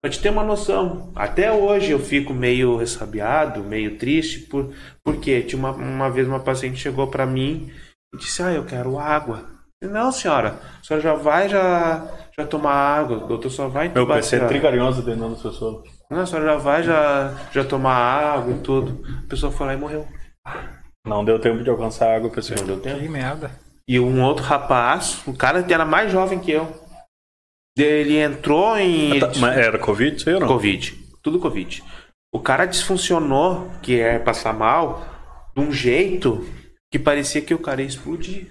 [0.00, 4.74] Pra te ter uma noção, até hoje eu fico meio ressabiado, meio triste, por,
[5.04, 7.72] porque tinha uma, uma vez uma paciente chegou para mim
[8.12, 9.48] e disse, ah, eu quero água.
[9.82, 14.06] Não, senhora, a senhora já vai já, já tomar água, o doutor só vai Meu
[14.06, 15.88] PC é senhora." tricarinhoso dentro das pessoas.
[16.10, 19.02] Não, a senhora já vai já, já tomar água e tudo.
[19.24, 20.06] A pessoa foi lá e morreu.
[21.06, 22.54] Não deu tempo de alcançar água, PC.
[22.56, 23.00] Não deu tempo.
[23.00, 23.50] Que merda.
[23.88, 26.68] E um outro rapaz, o cara era mais jovem que eu.
[27.76, 29.18] Ele entrou em.
[29.18, 30.48] Tá, mas era Covid isso aí ou não?
[30.48, 30.94] Covid.
[31.22, 31.82] Tudo Covid.
[32.32, 35.04] O cara disfuncionou, que é passar mal,
[35.56, 36.46] de um jeito
[36.90, 38.48] que parecia que o cara ia explodir.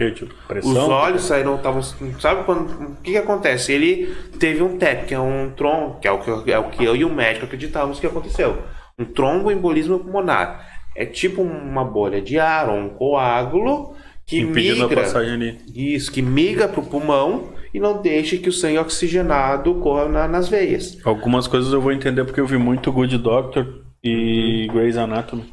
[0.00, 0.72] Que, tipo, pressão?
[0.72, 1.82] Os olhos saíram, estavam.
[1.82, 2.70] Sabe quando.
[2.92, 3.70] O que, que acontece?
[3.70, 6.70] Ele teve um TEP, que é um tronco, que é o que, eu- é o
[6.70, 8.56] que eu e o médico acreditávamos que aconteceu.
[8.98, 10.66] Um tromboembolismo pulmonar.
[10.96, 13.94] É tipo uma bolha de ar ou um coágulo
[14.26, 15.02] que Impedindo a migra.
[15.02, 15.58] passagem ali.
[15.74, 20.26] Isso, que migra para o pulmão e não deixa que o sangue oxigenado corra na-
[20.28, 20.98] nas veias.
[21.04, 25.44] Algumas coisas eu vou entender porque eu vi muito Good Doctor e Grey's Anatomy.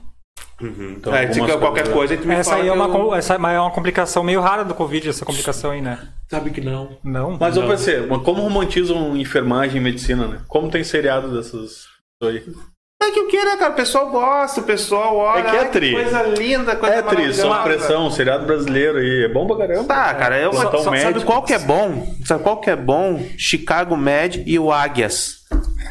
[0.60, 3.14] Então, é, se qualquer coisas- coisa, aí tu me Essa fala aí é uma, eu-
[3.16, 6.00] essa é uma complicação meio rara do Covid, essa complicação aí, né?
[6.30, 6.98] Sabe que não.
[7.04, 7.38] Não.
[7.40, 10.40] Mas, ô PC, mas como romantizam enfermagem e medicina, né?
[10.48, 11.86] Como tem seriado dessas
[12.24, 12.44] aí?
[13.00, 13.72] É que o que, né, cara?
[13.74, 15.42] O pessoal gosta, o pessoal olha.
[15.42, 15.94] É que é ai, tri.
[15.94, 17.64] coisa linda, coisa É, Tri, maravilhosa.
[17.64, 19.26] pressão, seriado brasileiro aí.
[19.26, 19.84] É bom pra caramba.
[19.84, 21.24] Tá, cara, eu só- sabe médico.
[21.24, 22.08] qual que é bom?
[22.26, 23.22] Sabe qual que é bom?
[23.38, 25.37] Chicago Med e o Águias.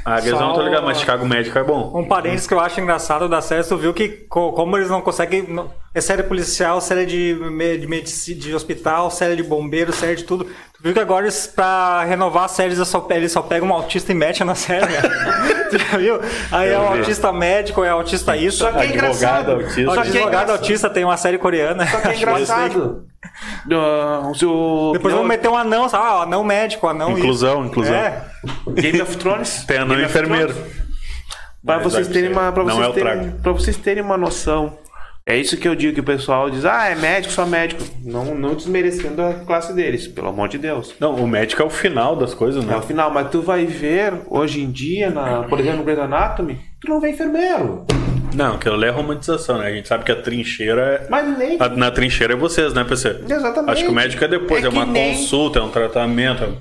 [0.08, 1.90] Ah, eles não tô ligado, mas Chicago Médico é bom.
[1.92, 5.00] Um parênteses que eu acho engraçado da série, tu viu que co- como eles não
[5.00, 5.44] conseguem.
[5.92, 7.34] é série policial, série de,
[7.80, 10.44] de, medici- de hospital, série de bombeiro, série de tudo.
[10.44, 13.72] Tu viu que agora eles, pra renovar as séries, eles só, eles só pegam um
[13.72, 15.08] autista e metem na série, cara.
[15.70, 16.20] tu já viu?
[16.52, 16.98] Aí é vi.
[16.98, 18.58] autista médico, é o autista isso.
[18.58, 19.50] Só que é Advogado engraçado.
[19.52, 19.80] autista.
[19.80, 20.50] O Só que é advogado engraçado.
[20.50, 21.84] autista tem uma série coreana.
[21.84, 23.04] Só que é engraçado.
[23.72, 26.04] Ah, se o- Depois que vamos meter um anão, sabe?
[26.04, 27.68] Ah, anão médico, anão Inclusão, isso.
[27.70, 27.94] inclusão.
[27.94, 28.22] É.
[28.74, 29.64] Game of Thrones.
[29.66, 30.54] Tem anão Game enfermeiro.
[31.64, 32.52] Pra Mas vocês terem uma.
[32.52, 34.78] Pra não vocês, é terem, pra vocês terem uma noção.
[35.28, 37.82] É isso que eu digo que o pessoal diz, ah, é médico, só médico.
[38.04, 40.94] Não, não desmerecendo a classe deles, pelo amor de Deus.
[41.00, 42.76] Não, o médico é o final das coisas, É né?
[42.76, 46.60] o final, mas tu vai ver hoje em dia, na, por exemplo, no Grey's Anatomy,
[46.80, 47.84] tu não vê enfermeiro.
[48.34, 49.66] Não, aquilo ali é romantização, né?
[49.68, 51.06] A gente sabe que a trincheira é.
[51.08, 51.56] Mas nem.
[51.60, 53.20] a- na trincheira é vocês, né, PC?
[53.28, 53.70] Exatamente.
[53.72, 56.56] Acho que o médico é depois, É é, uma nem- consulta, é um tratamento.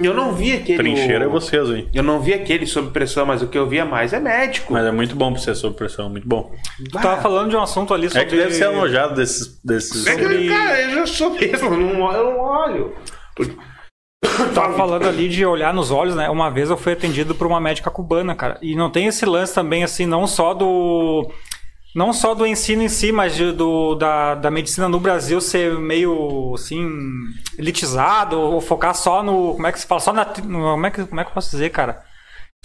[0.00, 0.78] Eu não vi aquele.
[0.78, 1.88] Trincheira é vocês, hein?
[1.92, 4.72] Eu não vi aquele sob pressão, mas o que eu via mais é médico.
[4.72, 6.52] Mas é muito bom pra ser sob pressão, muito bom.
[6.84, 8.22] Tu tava falando de um assunto ali sobre...
[8.22, 9.60] É que deve ser alojado desses.
[9.64, 10.06] desses...
[10.06, 12.94] É que, sobre- cara, eu já sou mesmo, eu não, eu não olho.
[14.54, 16.28] Tava falando ali de olhar nos olhos, né?
[16.30, 18.58] Uma vez eu fui atendido por uma médica cubana, cara.
[18.62, 21.30] E não tem esse lance também, assim, não só do.
[21.94, 25.72] Não só do ensino em si, mas de- do, da, da medicina no Brasil ser
[25.78, 26.86] meio, assim,
[27.58, 29.54] elitizado, ou focar só no.
[29.54, 30.00] Como é que se fala?
[30.00, 30.24] Só na.
[30.44, 32.02] no- como, é que, como é que eu posso dizer, cara?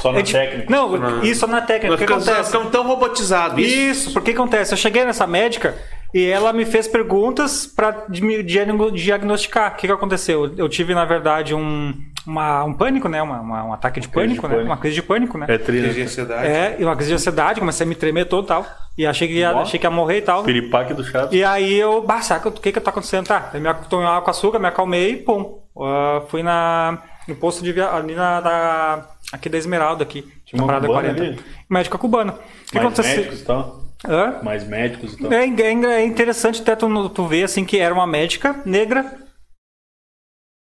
[0.02, 0.68] Só na É de- técnica.
[0.70, 1.88] Não, isso na técnica.
[1.88, 2.52] O Nós que ficamos, acontece?
[2.52, 3.60] ficamos tão robotizados.
[3.64, 3.78] Isso.
[4.08, 4.74] Isso, porque acontece?
[4.74, 5.76] Eu cheguei nessa médica
[6.14, 9.74] e ela me fez perguntas para me diagno- diagnosticar.
[9.74, 10.54] O que, que aconteceu?
[10.58, 11.94] Eu tive, na verdade, um,
[12.28, 13.22] uma- um pânico, né?
[13.22, 14.54] Uma, uma- um ataque de Crise de pânico, né?
[14.56, 14.70] pânico.
[14.72, 15.46] Uma crise de pânico, né?
[15.50, 16.06] É tri, Crise de né?
[16.06, 16.48] ansiedade.
[16.48, 18.66] É, e uma crise de ansiedade, comecei a me tremer todo e tal.
[18.98, 19.64] E achei que ia, Nossa.
[19.64, 20.44] achei que ia morrer e tal.
[20.44, 21.34] Piripaque do Chaves.
[21.34, 23.26] E aí eu, bah, sabe o que que tá acontecendo?
[23.28, 25.60] Tá, eu me tomei água com açúcar, me acalmei e pum.
[25.82, 30.62] Ah, fui na, no posto de via, ali na, da, aqui da Esmeralda, aqui, Tinha
[30.62, 31.24] uma Parada cubana 40.
[31.24, 31.40] ali?
[31.68, 32.34] Médica cubana.
[32.34, 33.16] O que aconteceu?
[33.18, 33.83] médicos e tal.
[34.06, 34.42] Hã?
[34.44, 35.32] Mais médicos e tal.
[35.34, 39.18] É, é- é interessante até tu, tu ver assim que era uma médica negra,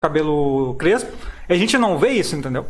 [0.02, 1.12] cabelo crespo.
[1.48, 2.66] A gente não vê isso, entendeu?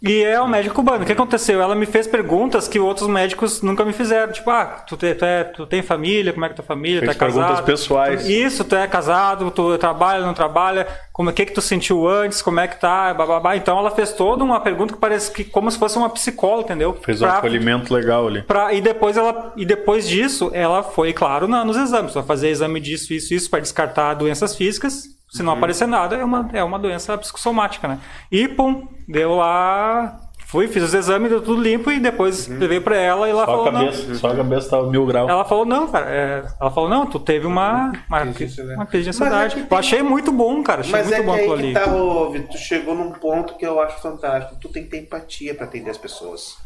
[0.00, 1.02] E é uma médica cubana.
[1.02, 1.60] O que aconteceu?
[1.60, 4.32] Ela me fez perguntas que outros médicos nunca me fizeram.
[4.32, 6.32] Tipo, ah, tu, te- tu, é- tu tem família?
[6.32, 7.00] Como é que é tua família?
[7.00, 7.40] Fez tu é casado?
[7.46, 8.28] perguntas pessoais.
[8.28, 10.86] Isso, tu é casado, tu trabalha, não trabalha?
[11.12, 12.40] Como é que, que tu sentiu antes?
[12.40, 13.12] Como é que tá?
[13.12, 13.56] Bababá.
[13.56, 16.94] Então ela fez toda uma pergunta que parece que como se fosse uma psicóloga, entendeu?
[17.02, 18.42] Fez um Pra- acolhimento legal ali.
[18.42, 22.14] Pra, e, depois ela, e depois disso, ela foi, claro, na- nos exames.
[22.14, 25.17] Vai fazer exame disso, isso, isso, para descartar doenças físicas.
[25.28, 25.46] Se Uhum.
[25.46, 27.98] não aparecer nada, é uma, é uma doença psicossomática, né?
[28.32, 30.20] E, pum, deu lá.
[30.46, 33.46] Fui, fiz os exames, deu tudo limpo e depois levei pra ela e ela Uhum.
[33.46, 33.80] Só a falou, não.
[33.84, 35.28] cabeça, só a cabeça tava mil graus.
[35.28, 36.06] Ela falou, não, cara.
[36.08, 38.74] é, ela falou, não, tu teve uma, uma, Crise de ansiedade.
[38.78, 39.60] uma crise de Mas é ansiedade.
[39.60, 40.80] Eu tem- achei muito bom, cara.
[40.80, 41.74] Achei Mas muito é bom aquilo ali.
[41.74, 44.56] tá, ô, Vitor, tu chegou num ponto que eu acho fantástico.
[44.58, 46.56] Tu tem que ter empatia pra atender as pessoas.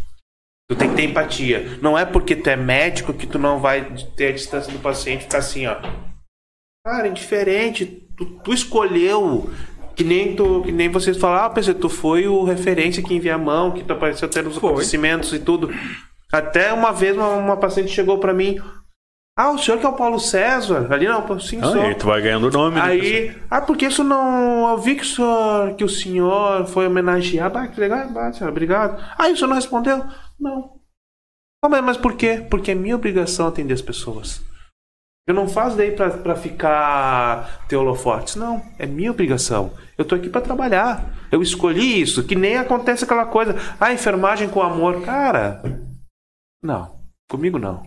[0.70, 1.78] Tu tem que ter empatia.
[1.82, 3.84] Não é porque tu é médico que tu não vai
[4.16, 5.74] ter a distância do paciente e ficar assim, ó.
[6.86, 8.01] Cara, indiferente.
[8.16, 9.50] Tu, tu escolheu.
[9.94, 13.20] Que nem, tu, que nem vocês falaram, ah, PC, tu foi o referência aqui em
[13.20, 14.70] Viamão, que tu apareceu tendo os Foi.
[14.70, 15.68] acontecimentos e tudo.
[16.32, 18.58] Até uma vez uma, uma paciente chegou pra mim,
[19.38, 20.90] Ah, o senhor que é o Paulo César?
[20.90, 22.76] Ali não, sim, Ah, e aí tu vai ganhando o nome.
[22.76, 24.70] né, Aí, ah, porque isso não.
[24.70, 27.58] Eu vi que o senhor, que o senhor foi homenageado.
[27.58, 29.02] Ah, que legal, ah, senhora, obrigado.
[29.18, 30.02] Aí o senhor não respondeu?
[30.40, 30.70] Não.
[31.62, 32.46] Ah, mas, mas por quê?
[32.50, 34.40] Porque é minha obrigação atender as pessoas.
[35.26, 38.34] Eu não faço daí pra ficar ter holofotes.
[38.36, 39.72] Não, é minha obrigação.
[39.96, 41.14] Eu tô aqui pra trabalhar.
[41.30, 43.54] Eu escolhi isso, que nem acontece aquela coisa.
[43.80, 45.02] Ah, enfermagem com amor.
[45.02, 45.62] Cara,
[46.62, 46.96] não.
[47.30, 47.82] Comigo não.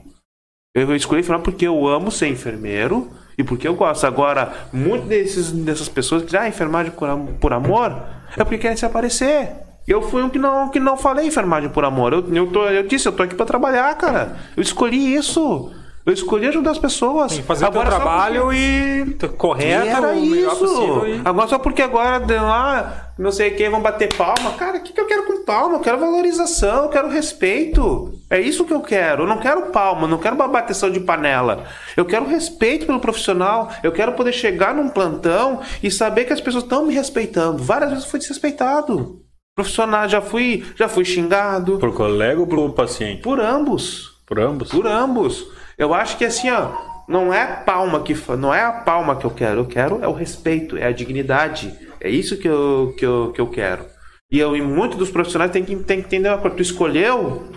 [0.74, 4.06] Eu escolhi enfermagem porque eu amo ser enfermeiro e porque eu gosto.
[4.08, 7.92] Agora, muitas desses, dessas pessoas que dizem, ah, enfermagem por, am- por amor,
[8.36, 9.52] é porque querem se aparecer.
[9.88, 12.14] Eu fui um que não, que não falei enfermagem por amor.
[12.14, 14.38] Eu, eu, tô- eu disse, eu tô aqui pra trabalhar, cara.
[14.56, 15.72] Eu escolhi isso.
[16.06, 17.32] Eu escolhi ajudar as pessoas.
[17.32, 20.60] Tem que fazer o Agora, só trabalho e correto, E era o melhor isso.
[20.60, 21.08] possível.
[21.08, 24.52] e- Agora só porque agora lá, não sei o que, vão bater palma.
[24.56, 25.76] Cara, o que, que eu quero com palma?
[25.78, 28.14] Eu quero valorização, eu quero respeito.
[28.30, 29.24] É isso que eu quero.
[29.24, 31.64] Eu não quero palma, não quero bateção de panela.
[31.98, 33.72] Eu quero respeito pelo profissional.
[33.82, 37.64] Eu quero poder chegar num plantão e saber que as pessoas estão me respeitando.
[37.64, 39.22] Várias vezes eu fui desrespeitado.
[39.56, 41.80] Profissional, já fui, já fui xingado.
[41.80, 43.22] Por colega ou por paciente?
[43.22, 44.12] Por ambos.
[44.28, 44.70] Por ambos?
[44.70, 45.48] Por ambos.
[45.78, 46.72] Eu acho que assim, ó,
[47.08, 50.08] não é a palma que não é a palma que eu quero, eu quero é
[50.08, 51.74] o respeito, é a dignidade.
[52.00, 53.86] É isso que eu, que eu, que eu quero.
[54.32, 56.56] E eu e muitos dos profissionais tem que, tem que entender uma coisa.
[56.56, 57.50] Tu escolheu,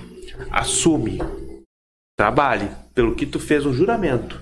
[0.51, 1.19] assume.
[2.17, 4.41] Trabalhe pelo que tu fez um juramento.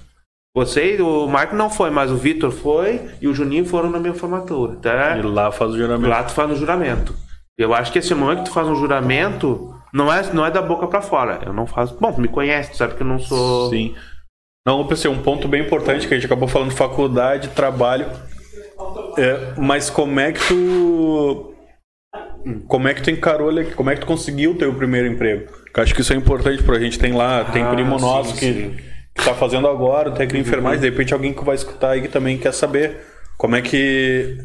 [0.54, 4.14] Você, o Marco não foi, mas o Vitor foi e o Juninho foram na minha
[4.14, 5.18] formatura, tá?
[5.18, 6.08] E lá faz o juramento.
[6.08, 7.14] Lá tu faz um juramento.
[7.58, 10.60] Eu acho que esse momento que tu faz um juramento não é, não é da
[10.62, 11.40] boca pra fora.
[11.44, 11.96] Eu não faço.
[12.00, 13.70] Bom, tu me conhece, tu sabe que eu não sou.
[13.70, 13.94] Sim.
[14.66, 18.06] Não, eu pensei, um ponto bem importante que a gente acabou falando de faculdade, trabalho.
[19.16, 21.52] É, mas como é que tu.
[22.68, 25.50] Como é que tu encarou, ele- como é que tu conseguiu o teu primeiro emprego?
[25.74, 26.98] Eu acho que isso é importante pra gente.
[26.98, 28.64] Tem lá, tem Ah, primo sim, nosso que, sim.
[28.66, 28.76] Uhum.
[29.16, 32.08] que tá fazendo agora, técnico de enfermagem, de repente alguém que vai escutar aí que
[32.08, 33.00] também quer saber
[33.36, 34.38] como é que.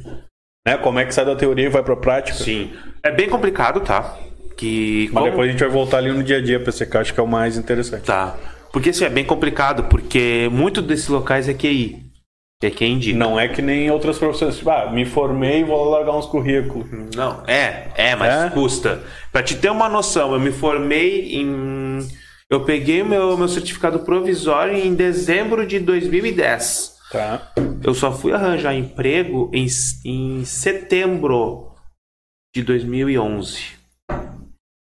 [0.68, 2.38] Né, como é que sai da teoria e vai pra prática.
[2.38, 2.72] Sim.
[3.04, 4.16] É bem complicado, tá?
[4.56, 5.06] Que.
[5.12, 7.14] Mas como- depois a gente vai voltar ali no dia a dia que eu acho
[7.14, 8.04] que é o mais interessante.
[8.04, 8.38] Tá.
[8.72, 12.10] Porque assim, é bem complicado, porque muito desses locais é QI.
[12.64, 13.18] É quem indica.
[13.18, 14.56] Não é que nem outras profissões.
[14.58, 16.86] Tipo, ah, me formei e vou largar uns currículos.
[17.16, 18.50] Não, é, é, mas É?
[18.52, 19.02] custa.
[19.32, 21.98] Pra te ter uma noção, eu me formei em.
[22.50, 26.98] Eu peguei o meu, meu certificado provisório em dezembro de 2010.
[27.12, 27.52] Tá.
[27.84, 29.66] Eu só fui arranjar emprego em,
[30.06, 31.72] em setembro
[32.56, 33.58] de 2011.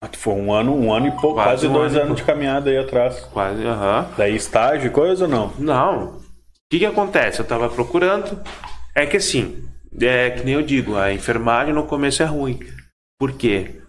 [0.04, 2.24] Ah, Foi um ano, um ano e pouco, Quase quase, um dois ano anos de
[2.24, 3.20] caminhada aí atrás.
[3.32, 4.10] Quase, aham.
[4.18, 5.52] Daí estágio coisa ou não?
[5.58, 6.16] Não.
[6.16, 6.20] O
[6.70, 7.40] que, que acontece?
[7.40, 8.38] Eu tava procurando.
[8.94, 9.66] É que assim,
[9.98, 12.60] é que nem eu digo, a enfermagem no começo é ruim.
[13.18, 13.80] Por quê?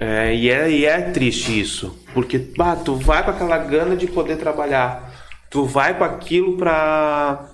[0.00, 2.02] É, e, é, e é triste isso.
[2.14, 5.12] Porque bah, tu vai com aquela gana de poder trabalhar.
[5.50, 7.46] Tu vai com aquilo pra,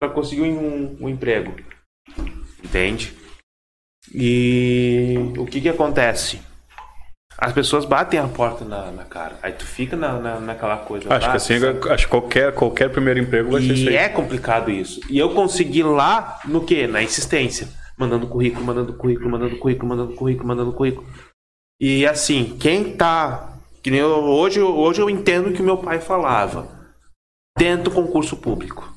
[0.00, 1.54] pra conseguir um, um emprego.
[2.62, 3.12] Entende?
[4.14, 6.40] E o que que acontece?
[7.38, 9.38] As pessoas batem a porta na, na cara.
[9.42, 11.12] Aí tu fica na, na, naquela coisa.
[11.12, 13.96] Acho que "Ah, assim, sabe?" acho que qualquer, qualquer primeiro emprego vai ser isso E
[13.96, 15.00] é complicado isso.
[15.10, 16.86] E eu consegui lá no quê?
[16.86, 17.68] Na insistência.
[17.98, 21.06] Mandando currículo, mandando currículo, mandando currículo, mandando currículo, mandando currículo.
[21.80, 23.52] E assim, quem tá.
[23.82, 26.68] Que nem eu, hoje, hoje eu entendo o que meu pai falava.
[27.56, 28.92] Tenta o concurso público.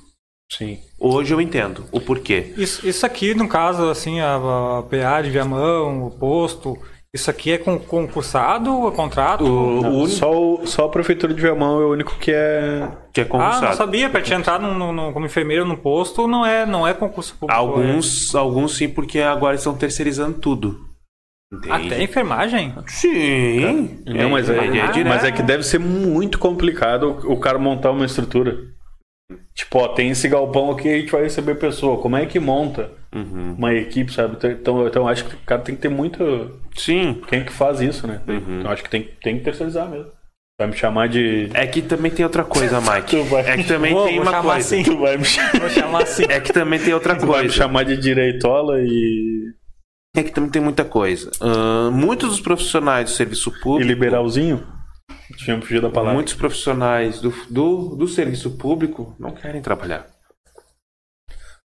[0.51, 0.79] Sim.
[0.99, 2.53] Hoje eu entendo o porquê.
[2.57, 6.77] Isso, isso aqui, no caso, assim, a, a PA de Viamão, o posto,
[7.13, 9.43] isso aqui é com, concursado ou é contrato?
[9.43, 12.31] O, Não, o único só, o- só a prefeitura de Viamão é o único que
[12.31, 12.87] é.
[13.11, 13.65] que é ah, concursado.
[13.65, 14.09] não sabia.
[14.09, 17.59] Para te entrar no, no- como enfermeiro no posto, não é, não é concurso público.
[17.59, 20.87] Alguns, alguns sim, porque agora estão terceirizando tudo.
[21.51, 21.55] É...
[21.55, 21.93] Entende?
[21.93, 22.75] Até enfermagem?
[22.85, 24.01] Sim.
[24.05, 25.07] Não, mas é, direto.
[25.07, 28.55] mas é que deve ser muito complicado o o cara montar uma estrutura.
[29.53, 32.01] Tipo, ó, tem esse galpão aqui, a gente vai receber pessoa.
[32.01, 33.55] Como é que monta Uhum.
[33.57, 34.37] uma equipe, sabe?
[34.43, 36.59] Então, então acho que o cara tem que ter muito.
[36.75, 37.21] Sim.
[37.27, 38.21] Quem que faz isso, né?
[38.27, 38.59] Uhum.
[38.59, 40.11] Então acho que tem, tem que terceirizar mesmo.
[40.59, 41.49] Vai me chamar de.
[41.53, 43.11] É que também tem outra coisa, Mike.
[43.11, 44.75] Tu vai- É que também Vou- tem vou uma chamar coisa.
[44.75, 44.83] assim.
[44.83, 45.23] Tu vai me,
[45.59, 46.23] Vou chamar assim.
[46.27, 47.53] É que também tem outra tu vai me coisa.
[47.55, 49.53] chamar de direitola e.
[50.17, 51.29] É que também tem muita coisa.
[51.39, 53.87] Ahn, muitos dos profissionais do serviço e público.
[53.87, 54.65] liberalzinho?
[55.47, 56.13] Eu fugir da palavra.
[56.13, 60.05] Muitos profissionais do, do, do serviço público não querem trabalhar.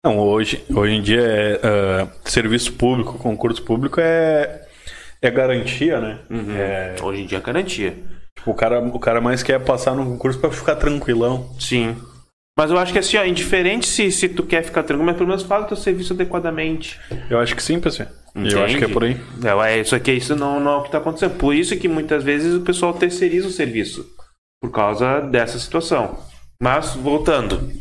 [0.05, 4.61] Não, hoje, hoje em dia é, ah, serviço público, concurso público é,
[5.19, 6.19] é garantia, né?
[6.55, 7.91] É, Hoje em dia é garantia.
[8.37, 11.49] tipo, o, cara, o cara mais quer passar no concurso pra ficar tranquilão.
[11.59, 11.95] Sim.
[12.57, 15.27] Mas eu acho que assim, ó, indiferente se, se tu quer ficar tranquilo, mas pelo
[15.27, 16.99] menos faz o teu serviço adequadamente.
[17.29, 17.79] Eu acho que sim,
[18.35, 18.55] PC.
[18.55, 18.63] Eu Entende?
[18.63, 19.17] acho que é por aí.
[19.43, 21.37] É, é, isso aqui isso não, não é o que está acontecendo.
[21.37, 24.05] Por isso que muitas vezes o pessoal terceiriza o serviço.
[24.61, 26.17] Por causa dessa situação.
[26.61, 27.71] Mas, voltando.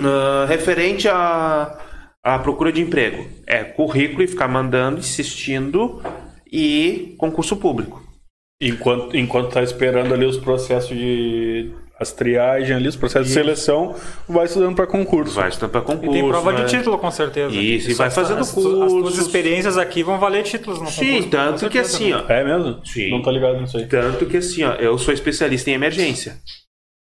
[0.00, 1.78] Ah, referente à,
[2.22, 3.26] à procura de emprego.
[3.46, 6.02] É currículo e ficar mandando, insistindo
[6.50, 8.02] e concurso público.
[8.60, 11.72] Enquanto, enquanto tá esperando ali os processos de.
[12.00, 13.94] As triagens ali, os processos de seleção,
[14.28, 15.34] vai estudando para concurso.
[15.34, 16.10] Vai estudando para concurso.
[16.10, 16.64] E tem prova né?
[16.64, 17.54] de título, com certeza.
[17.54, 19.18] Isso, e vai As- fazendo as, As tuas cursos.
[19.18, 21.24] experiências aqui vão valer títulos no Sim, concurso.
[21.24, 22.24] com tanto que assim, né?
[22.28, 22.32] ó.
[22.32, 22.80] É mesmo?
[22.86, 23.10] Sim.
[23.10, 23.86] Não tô ligado nisso aí.
[23.86, 26.36] Tanto que assim, ó, eu sou especialista em emergência.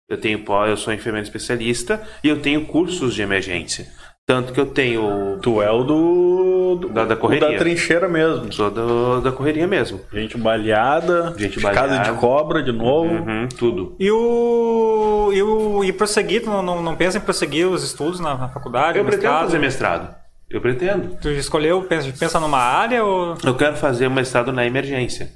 [0.10, 3.88] Eu tenho pó, eu sou enfermeiro especialista e eu tenho cursos de emergência.
[4.28, 5.38] Tanto que eu tenho.
[5.42, 6.53] Tu é o do.
[6.76, 7.52] Do Da- da o correria.
[7.52, 8.52] da trincheira mesmo.
[8.52, 10.02] Sou do- da correria mesmo.
[10.12, 12.12] Gente baleada, Gente casa baleada.
[12.14, 13.14] de cobra de novo.
[13.14, 13.96] Uhum, tudo.
[14.00, 15.32] E o.
[15.34, 18.50] E, o, e prosseguir, tu não, não, não pensa em prosseguir os estudos na, na
[18.50, 18.98] faculdade?
[18.98, 20.16] Eu pretendo fazer mestrado.
[20.50, 21.18] Eu pretendo.
[21.22, 23.36] Tu escolheu, pensa, pensa numa área ou.
[23.44, 25.32] Eu quero fazer um mestrado na emergência.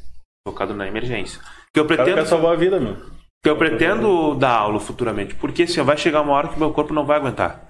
[0.47, 1.39] Focado na emergência.
[1.73, 2.27] Que eu O cara pretendo.
[2.27, 2.95] salvar a vida, meu.
[3.43, 5.35] Que eu pretendo dar aula futuramente.
[5.35, 7.63] Porque assim, vai chegar uma hora que meu corpo não vai aguentar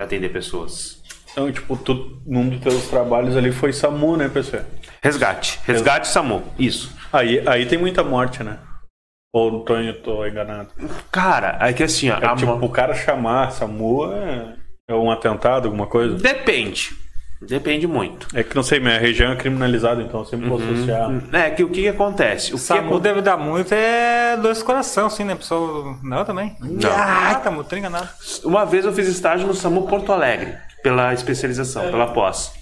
[0.00, 1.00] atender pessoas.
[1.34, 4.62] Então, tipo, tu, num dos teus trabalhos ali foi SAMU, né, pessoal?
[5.02, 5.58] Resgate.
[5.66, 6.44] Resgate SAMU.
[6.56, 6.94] Isso.
[7.12, 8.56] Aí, aí tem muita morte, né?
[9.34, 9.74] Ou tô,
[10.04, 10.68] tô enganado?
[11.10, 12.18] Cara, é que assim, ó.
[12.18, 14.54] É, a tipo, o cara chamar SAMU é,
[14.88, 16.14] é um atentado, alguma coisa?
[16.16, 16.90] Depende.
[17.42, 18.28] Depende muito.
[18.32, 21.10] É que não sei, minha região é criminalizada, então eu sempre vou associar.
[21.32, 22.50] É que o que, que acontece?
[22.52, 25.34] O que SAMU acon- deve dar muito é dois coração, assim, né?
[25.34, 25.98] Pessoa.
[26.04, 26.56] Não, também?
[26.60, 26.90] Não.
[26.90, 28.08] Ah, tá muito enganado.
[28.44, 32.52] Uma vez eu fiz estágio no SAMU Porto Alegre, pela especialização, pela pós.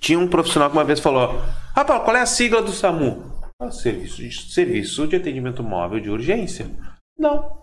[0.00, 1.40] Tinha um profissional que uma vez falou:
[1.72, 3.32] Rapaz, qual é a sigla do SAMU?
[3.60, 6.68] Ah, serviço, de, serviço de Atendimento Móvel de Urgência.
[7.16, 7.62] Não.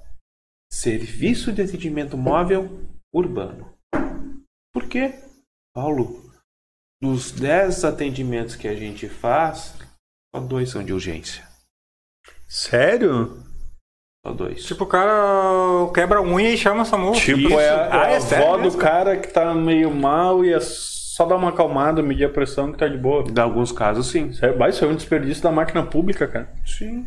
[0.72, 3.78] Serviço de Atendimento Móvel Urbano.
[4.74, 5.14] Por quê?
[5.76, 6.32] Paulo,
[7.02, 9.76] dos 10 atendimentos que a gente faz,
[10.34, 11.45] só dois são de urgência.
[12.47, 13.43] Sério?
[14.26, 14.64] Só dois.
[14.64, 15.12] Tipo, o cara
[15.94, 17.12] quebra a unha e chama o SAMU.
[17.14, 17.60] Tipo, Isso.
[17.60, 18.80] é, a- Ah, é a avó do mesmo?
[18.80, 22.78] cara que tá meio mal e é só dar uma acalmada, medir a pressão que
[22.78, 23.24] tá de boa.
[23.28, 24.28] Em alguns casos, sim.
[24.28, 26.50] Isso é, isso é um desperdício da máquina pública, cara.
[26.66, 27.06] Sim.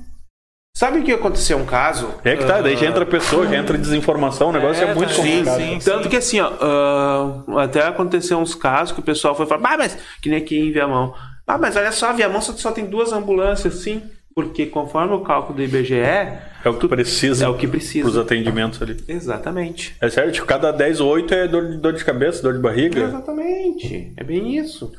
[0.77, 2.13] Sabe o que aconteceu um caso?
[2.25, 5.11] É que tá, daí já entra pessoa, já entra desinformação, o negócio é, É, muito
[5.11, 5.57] tá, complicado.
[5.57, 5.89] sim, sim.
[5.89, 9.79] Tanto que assim, ó, ah, até aconteceu uns casos que o pessoal foi falar, ah,
[9.79, 11.15] mas que nem aqui em Viamão.
[11.47, 14.03] Ah, mas olha só, Viamão só, só tem duas ambulâncias, sim.
[14.35, 18.23] Porque conforme o cálculo do IBGE, É o que precisa é o que precisa.
[18.23, 18.97] atendimentos ali.
[19.07, 19.95] Exatamente.
[20.01, 22.59] É sério, tipo, cada 10 ou 8 é dor, de- dor de cabeça, dor de
[22.59, 23.01] barriga.
[23.01, 24.13] Exatamente.
[24.17, 24.91] É bem isso.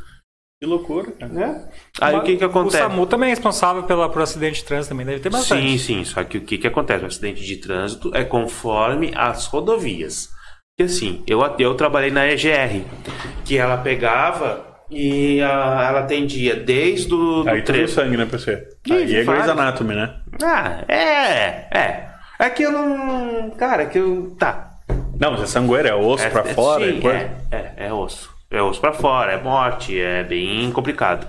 [0.61, 1.33] Que loucura, cara.
[1.33, 1.69] Né?
[1.99, 2.77] Aí o que que O acontece?
[2.77, 5.69] SAMU também é responsável pela, por acidente de trânsito também, deve ter bastante.
[5.69, 6.05] Sim, sim.
[6.05, 7.03] Só que o que, que acontece?
[7.03, 10.29] O acidente de trânsito é conforme as rodovias.
[10.77, 12.83] Porque assim, eu, eu trabalhei na EGR,
[13.43, 17.87] que ela pegava e a- ela atendia desde o Aí trevo.
[17.87, 18.67] sangue, né, PC?
[18.87, 19.49] Ih, Aí é Grey's.
[19.49, 20.13] Anatomy, né?
[20.43, 22.09] Ah, é, é.
[22.39, 23.49] É que eu não.
[23.51, 24.35] Cara, é que eu.
[24.37, 24.71] Tá.
[25.19, 27.17] Não, mas é sangueiro, é osso É, pra é- fora, sim, é coisa.
[27.51, 28.29] é, é, é osso.
[28.51, 31.27] É osso pra fora, é morte, é bem complicado.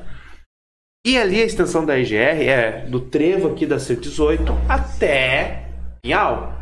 [1.06, 5.62] E ali a extensão da EGR é do trevo aqui da 118 até
[6.02, 6.52] Pinhal.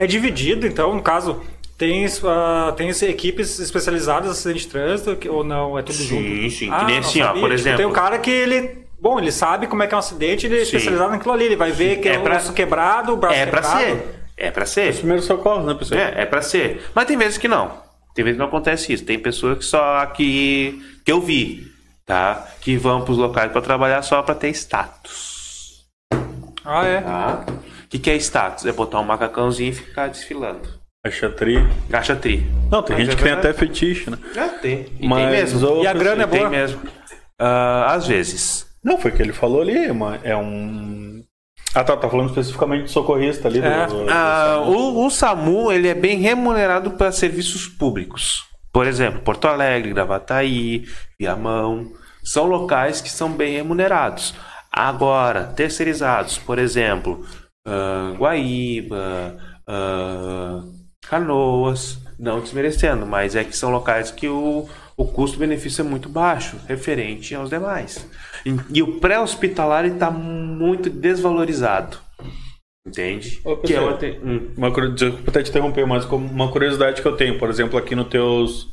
[0.00, 1.42] É dividido, então, no caso,
[1.76, 5.78] tem, ah, tem equipes especializadas em acidente de trânsito que- ou não?
[5.78, 6.04] É tudo Sim,
[6.40, 6.50] junto?
[6.54, 7.76] sim, que Ah, nem não assim, ó, por Tipo, exemplo.
[7.78, 8.86] Tem um cara que ele.
[8.98, 10.64] Bom, ele sabe como é que é um acidente, ele é Sim.
[10.64, 11.44] especializado naquilo ali.
[11.44, 13.80] Ele vai ver que é, É pra- o osso quebrado, o braço É pra quebrado.
[13.84, 14.14] ser.
[14.38, 14.94] É pra ser.
[14.96, 15.94] Primeiro socorro, né, PC?
[15.96, 16.82] É, é pra ser.
[16.94, 17.72] Mas tem vezes que não.
[18.14, 19.04] Tem vezes que não acontece isso.
[19.04, 21.66] Tem pessoas que só que, que eu vi,
[22.06, 22.46] tá?
[22.60, 25.84] Que vão pros locais pra trabalhar só pra ter status.
[26.64, 27.00] Ah, é.
[27.02, 27.44] Tá?
[27.84, 28.66] O que, que é status?
[28.66, 30.68] É botar um macacãozinho e ficar desfilando.
[31.06, 31.66] Acha tri.
[32.20, 32.46] Tri.
[32.70, 34.18] Não, tem Mas gente é que tem até fetiche, né?
[34.34, 34.86] É, tem.
[35.00, 35.68] E Mas tem mesmo.
[35.68, 36.50] o E a grana é Tem boa.
[36.50, 36.80] mesmo.
[37.40, 38.66] Ah, às vezes.
[38.82, 41.22] Não, foi o que ele falou ali, uma- é um...
[41.74, 43.60] Ah, tá, tá falando especificamente de socorrista ali.
[43.60, 43.86] do- É.
[43.86, 48.44] do- do- Ah, o, o SAMU ele é bem remunerado para serviços públicos.
[48.72, 50.84] Por exemplo, Porto Alegre, Gravataí,
[51.20, 51.90] Viamão.
[52.24, 54.34] São locais que são bem remunerados.
[54.72, 57.24] Agora, terceirizados, por exemplo,
[57.66, 59.36] ah, Guaíba,
[59.66, 60.60] ah,
[61.08, 66.56] Canoas, não desmerecendo, mas é que são locais que o, o custo-benefício é muito baixo,
[66.68, 68.06] referente aos demais.
[68.44, 71.98] E, e o pré-hospitalar está muito desvalorizado.
[72.86, 73.40] Entende?
[73.44, 74.50] Ô, que é uma te- hum.
[74.56, 77.96] Uma Desculpa até te interromper, mas como uma curiosidade que eu tenho, por exemplo, aqui
[77.96, 78.68] no teus,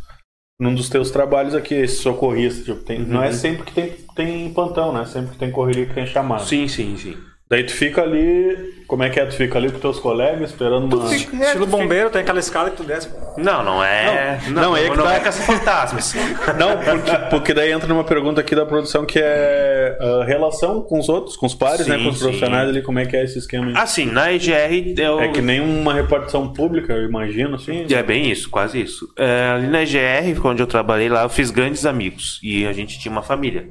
[0.61, 3.33] num dos teus trabalhos aqui, esse socorrista, tipo, tem- não é Uhum.
[3.33, 5.05] sempre que tem, tem plantão, né?
[5.05, 6.43] Sempre que tem correria que tem chamada.
[6.45, 7.17] Sim, sim, sim.
[7.53, 8.73] Daí tu fica ali.
[8.87, 9.25] Como é que é?
[9.27, 11.15] Tu fica ali com teus colegas esperando uma.
[11.15, 13.09] Estilo bombeiro, tem aquela escada que tu desce.
[13.37, 14.39] Não, não é.
[14.47, 16.15] Não, não, aí é que não tá- é caça-fantasmas.
[16.57, 20.97] Não, porque, porque daí entra numa pergunta aqui da produção que é a relação com
[20.97, 21.97] os outros, com os pares, né?
[21.97, 22.23] Sim, Com os sim.
[22.23, 23.73] profissionais ali, como é que é esse esquema aí?
[23.77, 25.19] assim, na EGR eu.
[25.19, 27.85] É que nem uma repartição pública, eu imagino, assim.
[27.91, 29.07] É bem isso, quase isso.
[29.17, 32.39] É, ali na EGR, onde eu trabalhei lá, eu fiz grandes amigos.
[32.41, 33.69] E a gente tinha uma família.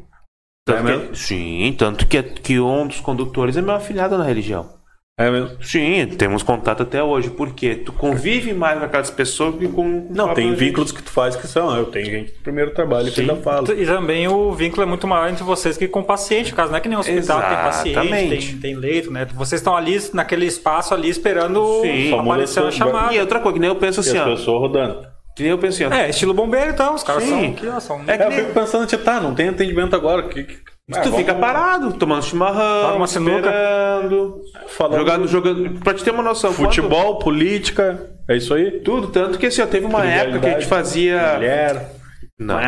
[0.64, 1.16] Tanto É que- mesmo?
[1.16, 4.80] sim, tanto que, que um dos condutores é meu afilhado na religião.
[5.18, 5.62] É mesmo.
[5.62, 7.28] Sim, temos contato até hoje.
[7.30, 10.06] Porque tu convive mais com aquelas pessoas que com.
[10.10, 10.58] Não, tem gente.
[10.58, 11.76] vínculos que tu faz que são.
[11.76, 13.20] Eu tenho gente do primeiro trabalho que Sim.
[13.22, 13.70] ainda fala.
[13.74, 16.50] E também o vínculo é muito maior entre vocês que com o paciente.
[16.52, 18.46] No caso, não é que nem um hospital que tem paciente, Exatamente.
[18.52, 19.26] tem, tem leito, né?
[19.34, 22.14] Vocês estão ali naquele espaço ali esperando Sim.
[22.18, 23.12] Aparecer a seus chamada.
[23.12, 24.30] E outra coisa, que nem eu penso E assim, as ó.
[24.30, 25.11] pessoas rodando.
[25.34, 25.92] Que nem eu ó.
[25.92, 26.94] É, estilo bombeiro então.
[26.94, 27.30] Os caras Sim.
[27.30, 28.00] são aqui, ó, são...
[28.06, 30.24] É que É, eu fico pensando, tipo, tá, não tem atendimento agora.
[30.24, 30.58] Que, que...
[30.94, 33.36] Ah, tu fica parado, tomando chimarrão, uma sinuca.
[33.48, 35.80] esperando, falando jogando, jogando.
[35.80, 38.80] Pra te ter uma noção, quando- futebol, política, é isso aí?
[38.80, 41.34] tudo, tanto que assim, ó, teve uma época que a gente fazia.
[41.34, 41.92] Mulher.
[42.38, 42.58] Não.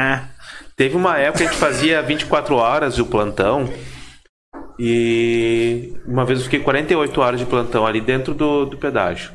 [0.76, 3.68] Teve uma época que a gente fazia 24 horas o plantão.
[4.78, 9.30] E uma vez eu fiquei 48 horas de plantão ali dentro do, do pedágio.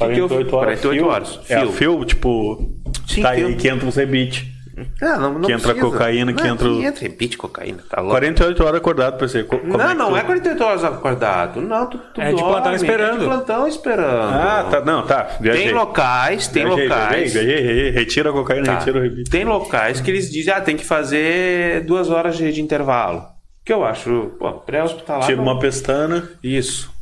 [0.00, 0.80] O que que eu- 48 horas.
[0.80, 1.06] 48 fio?
[1.08, 1.40] horas.
[1.48, 1.72] É Fio.
[1.72, 2.80] fio, tipo.
[3.06, 3.46] Sim, tá fio.
[3.46, 4.52] aí que entra os rebite.
[5.00, 5.92] Ah, não, não Que entra precisa.
[5.92, 8.10] cocaína, que Não, entra o- Que entra repite cocaína, tá louco.
[8.14, 9.44] 48 horas acordado pra você.
[9.44, 11.60] Co- como Não, que não tu- é 48 horas acordado.
[11.62, 13.14] Não, tu, tu É de plantão esperando.
[13.14, 14.32] É de plantão esperando.
[14.34, 14.80] Ah, tá.
[14.80, 15.28] Não, tá.
[15.40, 15.66] Viajei.
[15.66, 17.32] Tem locais, tem Viajei, locais.
[17.32, 17.90] Viajei, viajei, viajei.
[17.92, 18.78] Retira a cocaína, Tá.
[18.80, 19.30] retira o rebite.
[19.30, 23.22] Tem locais que eles dizem, ah, tem que fazer duas horas de, de intervalo.
[23.64, 25.24] Que eu acho, pô, pré-hospitalar.
[25.24, 26.92] Tira não- uma pestana, Isso.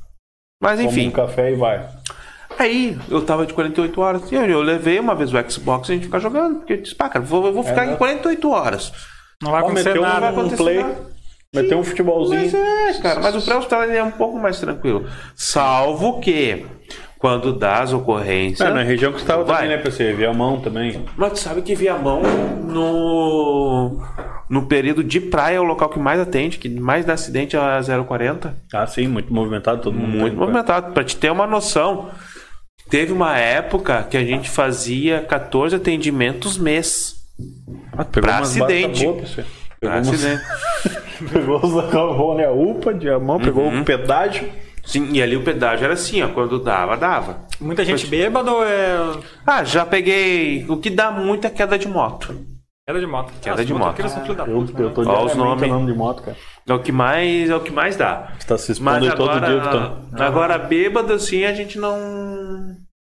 [0.62, 1.88] Mas toma enfim, um café e vai.
[2.62, 4.32] Aí eu tava de 48 horas.
[4.32, 6.56] E eu, levei uma vez o Xbox e a gente ficar jogando.
[6.56, 7.92] Porque eu disse, pá, cara, vou, eu vou ficar né?
[7.92, 8.92] em 48 horas.
[9.42, 10.20] Não vai acontecer meteu nada.
[10.20, 10.96] vai um acontecer play, nada.
[11.54, 12.40] meteu um futebolzinho.
[12.40, 15.06] Mas é, cara, mas o ele é um pouco mais tranquilo.
[15.34, 16.64] Salvo que,
[17.18, 18.68] quando dá as ocorrências.
[18.68, 19.62] É, na região que você tava Vai.
[19.62, 20.12] também, né, PC?
[20.12, 21.04] Viamão também.
[21.16, 22.22] Mas tu sabe que Viamão
[22.64, 24.00] no
[24.52, 27.58] no período de praia é o local que mais atende, que mais dá acidente é
[27.58, 28.54] a 040.
[28.70, 30.10] Ah, sim, muito movimentado, todo mundo.
[30.10, 30.40] Muito né?
[30.40, 30.92] movimentado.
[30.92, 32.10] Pra te ter uma noção,
[32.88, 37.16] teve uma época que a gente fazia 14 atendimentos mês.
[37.96, 39.04] Ah, pegou Pra umas acidente.
[39.04, 39.20] Pra
[39.80, 40.42] Pegou, umas- acidente.
[41.32, 42.92] pegou os da Calvone, a UPA,
[43.42, 43.80] pegou Uhum.
[43.80, 44.48] o pedágio.
[44.84, 46.28] Sim, e ali o pedágio era assim, ó.
[46.28, 47.38] Quando dava, dava.
[47.60, 48.96] Muita gente bêbada ou é
[49.46, 50.66] Ah, já peguei.
[50.68, 52.34] O que dá muito é queda de moto.
[52.86, 53.32] Queda de moto?
[53.40, 53.96] Queda Ah, de moto.
[54.34, 54.92] da Eu, eu né?
[54.94, 55.70] tô Ó, os nomes.
[55.70, 56.36] andando de moto, cara.
[56.68, 58.32] É o que mais, é o que mais dá.
[58.38, 60.08] Você tá se expondo aí todo agora, dia, Vitão.
[60.18, 61.96] agora bêbado assim a gente não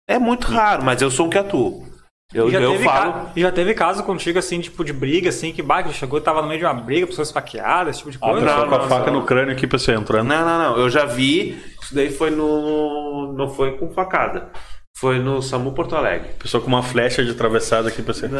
[0.07, 1.87] é muito raro, mas eu sou um que atuo.
[2.31, 3.11] Eu, E já, eu teve falo.
[3.13, 6.21] ca- e já teve caso contigo, assim, tipo, de briga, assim, que bah, que chegou,
[6.21, 8.39] tava no meio de uma briga, pessoas esfaqueadas, esse tipo de coisa.
[8.45, 9.19] pessoa não, com a não, faca não.
[9.21, 10.27] no crânio aqui pra você entrando.
[10.27, 10.77] Não, não, não.
[10.77, 11.59] Eu já vi.
[11.81, 13.33] Isso daí foi no.
[13.35, 14.49] Não foi com facada.
[14.95, 16.29] Foi no SAMU Porto Alegre.
[16.37, 18.27] Pessoa com uma flecha de atravessada aqui pra você.
[18.27, 18.39] Não.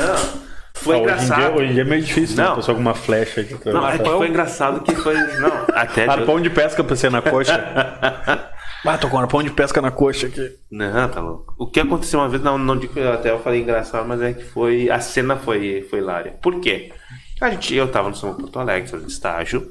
[0.79, 1.39] Foi Ah, hoje, em engraçado.
[1.39, 2.43] dia, hoje em dia é meio difícil, né?
[2.43, 2.55] Não.
[2.55, 5.13] Pessoa com uma flecha de Não, é que foi engraçado que foi.
[5.13, 6.07] Não, até.
[6.07, 7.53] Arpão de pesca pra você na coxa.
[8.85, 10.49] ah, tô com um arpão de pesca na coxa aqui.
[10.71, 11.53] Não, tá louco.
[11.57, 14.21] O que aconteceu uma vez, não, não digo que eu até eu falei engraçado, mas
[14.21, 14.89] é que foi.
[14.89, 16.35] A cena foi, foi hilária.
[16.41, 16.91] Por quê?
[17.41, 19.67] A gente, eu tava no São Porto Alegre fazendo estágio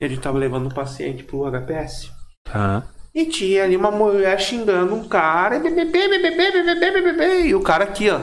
[0.00, 2.10] e a gente tava levando um paciente pro HPS.
[2.44, 2.82] Tá.
[3.14, 5.60] E tinha ali uma mulher xingando um cara,
[7.44, 8.20] e o cara aqui, ó.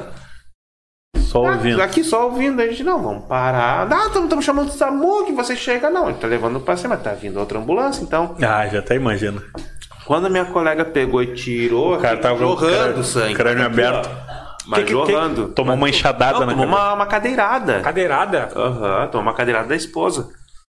[1.17, 1.81] Só ouvindo.
[1.81, 3.87] Aqui só ouvindo, a gente, não, vamos parar.
[3.87, 5.89] Não, estamos chamando o SAMU, que você chega.
[5.89, 8.35] Não, a gente tá levando o paciente, mas tá vindo outra ambulância, então.
[8.41, 9.41] Ah, já até imagina.
[10.05, 13.35] Quando a minha colega pegou e tirou, O cara tava o jorrando crânio- sangue.
[13.35, 14.09] crânio aberto.
[14.67, 15.49] Mas Que- jorrando.
[15.49, 17.79] Tomou uma enxadada Não, na tomou uma, uma cadeirada.
[17.81, 18.49] Cadeirada.
[18.55, 20.29] Aham, tomou uma cadeirada da esposa.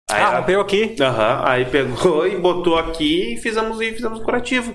[0.09, 0.95] Aí, Ah, ela- rompeu aqui.
[0.99, 4.73] Aham, aí pegou e botou aqui e fizemos, e fizemos o curativo.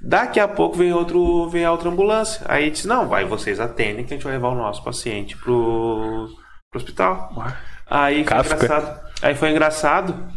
[0.00, 2.44] Daqui a pouco vem outro, vem a outra ambulância.
[2.48, 6.28] Aí disse, não, vai, vocês atendem que a gente vai levar o nosso paciente pro,
[6.70, 7.30] pro hospital.
[7.88, 8.54] Aí foi Kafka.
[8.64, 9.00] engraçado.
[9.22, 10.28] Aí foi engraçado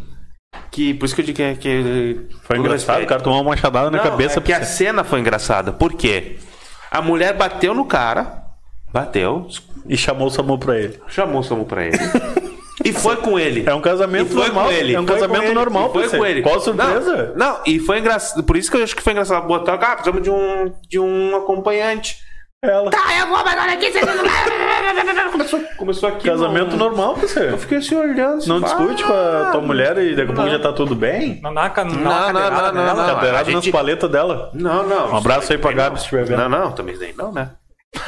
[0.72, 3.39] que, por isso que eu digo que, é- que Foi todo engraçado, o cara tomou
[3.41, 4.66] uma machadada na Não, cabeça é que a você.
[4.66, 5.72] cena foi engraçada.
[5.74, 6.38] Por quê?
[6.91, 8.43] A mulher bateu no cara,
[8.93, 9.48] bateu,
[9.88, 11.00] E chamou o SAMU pra ele.
[11.08, 11.98] chamou o SAMU pra ele.
[12.86, 13.64] e foi com ele.
[13.68, 14.66] É um casamento E foi normal.
[14.66, 14.94] com ele.
[14.96, 15.54] É um Foi casamento com ele.
[15.54, 16.18] normal E foi você.
[16.18, 16.42] com ele.
[16.42, 17.34] Qual a surpresa?
[17.36, 18.44] Não, não, e foi engraçado.
[18.44, 19.74] Por isso que eu acho que foi engraçado botar.
[19.74, 22.18] Ah, precisamos de um, de um acompanhante.
[22.64, 22.90] Ela.
[22.90, 23.92] Tá, eu vou agora aqui.
[25.32, 26.28] começou, começou aqui.
[26.28, 27.50] Casamento no- normal pra você.
[27.52, 28.38] Eu fiquei assim olhando.
[28.38, 31.40] assim, Não discute com a tua mulher e daqui a pouco já tá tudo bem?
[31.44, 33.06] Não ca- não Não, não, não, não, não.
[33.06, 34.50] Cadeirada a nas gente- paletas dela.
[34.54, 35.12] Não, não.
[35.12, 36.38] Um abraço aí pra Gabi se estiver vendo.
[36.40, 37.52] Não, não, também não, né?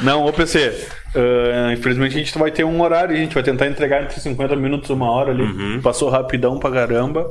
[0.00, 0.72] Não, ô PC,
[1.16, 4.54] ah, infelizmente a gente vai ter um horário, a gente vai tentar entregar entre 50
[4.56, 5.42] minutos e uma hora ali.
[5.42, 5.80] Uhum.
[5.82, 7.26] Passou rapidão pra caramba.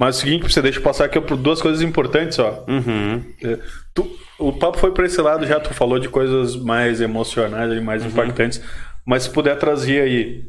[0.00, 2.64] Mas é o seguinte, você deixa eu passar aqui por duas coisas importantes, ó.
[2.68, 3.20] Uhum.
[3.42, 3.58] É,
[3.92, 7.80] tu- o papo foi pra esse lado já, tu falou de coisas mais emocionais e
[7.80, 8.62] mais impactantes.
[9.04, 10.44] Mas se puder trazer aí,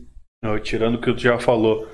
[0.46, 1.88] ó, tirando o que tu já falou,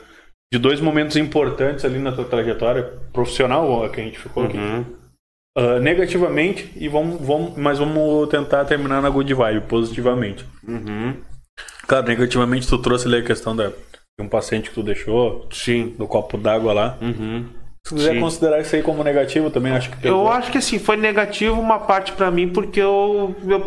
[0.53, 2.83] de dois momentos importantes ali na tua trajetória
[3.13, 4.57] profissional, ó, que a gente ficou aqui.
[4.57, 4.85] Uhum.
[5.57, 10.45] Ah, negativamente e vamos, vamos, mas vamos tentar terminar na good vibe, positivamente.
[10.67, 11.15] Uhum.
[11.87, 13.73] Claro, negativamente tu trouxe ali a questão da, de
[14.19, 15.95] um paciente que tu deixou, Sim.
[15.97, 16.97] do copo d'água lá.
[17.01, 17.45] Uhum.
[17.87, 18.19] Se quiser Sim.
[18.19, 20.27] considerar isso aí como negativo, também acho que Eu pegou.
[20.29, 23.63] acho que assim, foi negativo uma parte pra mim, porque eu, eu,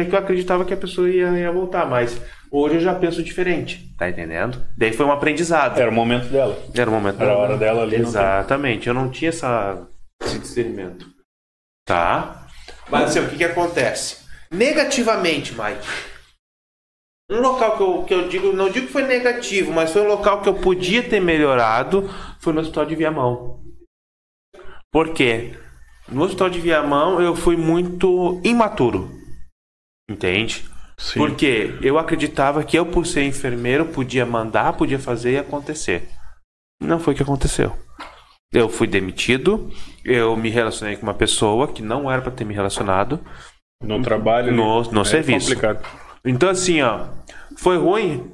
[0.00, 2.20] é que eu acreditava que a pessoa ia, ia voltar, mas
[2.52, 4.60] hoje eu já penso diferente, tá entendendo?
[4.76, 5.80] Daí foi um aprendizado.
[5.80, 6.56] Era o momento dela.
[6.74, 9.82] Era o momento Era a hora dela ali, Exatamente, eu não tinha essa,
[10.22, 11.13] esse discernimento.
[11.84, 12.46] Tá?
[12.88, 14.24] Mas assim, o que que acontece?
[14.50, 15.86] Negativamente, Mike.
[17.30, 20.08] Um local que eu, que eu digo, não digo que foi negativo, mas foi um
[20.08, 22.08] local que eu podia ter melhorado,
[22.38, 23.62] foi no hospital de Viamão.
[24.92, 25.58] Por quê?
[26.08, 29.10] No hospital de Viamão eu fui muito imaturo.
[30.08, 30.64] Entende?
[30.98, 31.18] Sim.
[31.18, 36.08] Porque eu acreditava que eu, por ser enfermeiro, podia mandar, podia fazer e acontecer.
[36.80, 37.76] Não foi o que aconteceu.
[38.52, 39.70] Eu fui demitido,
[40.04, 43.18] eu me relacionei com uma pessoa que não era para ter me relacionado.
[43.82, 44.52] No trabalho.
[44.52, 45.48] No- ali, no é serviço.
[45.48, 45.84] complicado.
[46.24, 47.06] Então, assim, ó,
[47.56, 48.30] foi ruim?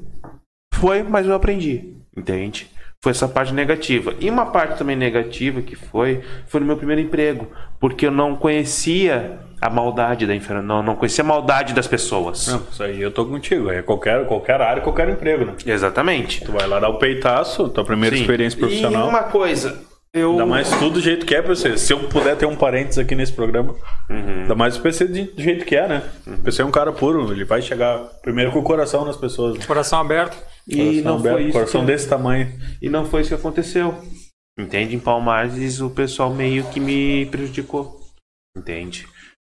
[0.74, 2.70] Foi, mas eu aprendi, entende?
[3.02, 4.14] Foi essa parte negativa.
[4.20, 7.48] E uma parte também negativa que foi, foi no meu primeiro emprego,
[7.80, 12.46] porque eu não conhecia a maldade da enfermagem, não, não conhecia a maldade das pessoas.
[12.46, 13.70] Não, isso aí eu tô contigo.
[13.70, 15.54] É qualquer, qualquer área, qualquer emprego, né?
[15.64, 16.44] Exatamente.
[16.44, 18.22] Tu vai lá dar o peitaço, tua primeira Sim.
[18.22, 19.06] experiência profissional.
[19.06, 19.82] E uma coisa,
[20.14, 20.32] eu.
[20.32, 21.76] Ainda mais tudo do jeito que é pra você.
[21.78, 23.74] Se eu puder ter um parênteses aqui nesse programa,
[24.08, 24.42] Uhum.
[24.42, 26.02] ainda mais o PC de- do jeito que é, né?
[26.26, 29.58] O PC é um cara puro, ele vai chegar primeiro com o coração nas pessoas.
[29.58, 29.64] né?
[29.66, 30.36] Coração aberto.
[30.68, 31.52] E Coração não aberto, foi isso.
[31.52, 32.52] coração que- desse tamanho.
[32.82, 33.94] E não foi isso que aconteceu.
[34.58, 34.94] Entende?
[34.94, 37.98] Em Palmares o pessoal meio que me prejudicou.
[38.56, 39.06] Entende?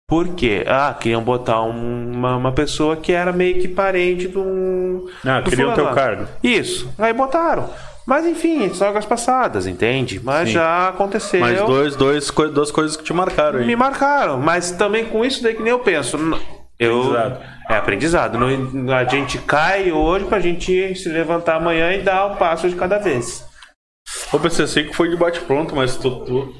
[0.07, 0.63] Por quê?
[0.67, 5.09] Ah, queriam botar um- uma, uma pessoa que era meio que parente do.
[5.25, 6.27] Ah, do queriam teu cargo.
[6.43, 6.93] Isso.
[6.97, 7.69] Aí botaram.
[8.05, 10.19] Mas enfim, são águas passadas, entende?
[10.23, 10.55] Mas Sim.
[10.55, 11.39] já aconteceu.
[11.39, 13.65] Mas dois, dois, co- duas coisas que te marcaram aí.
[13.65, 16.17] Me marcaram, mas também com isso daí que nem eu penso.
[16.79, 17.41] Eu, Aprendizado.
[17.69, 18.37] É aprendizado.
[18.39, 22.75] Não- a gente cai hoje pra gente se levantar amanhã e dar um passo de
[22.75, 23.45] cada vez.
[24.33, 26.55] Ô, PC, sei que foi de bate-pronto, mas tu, tu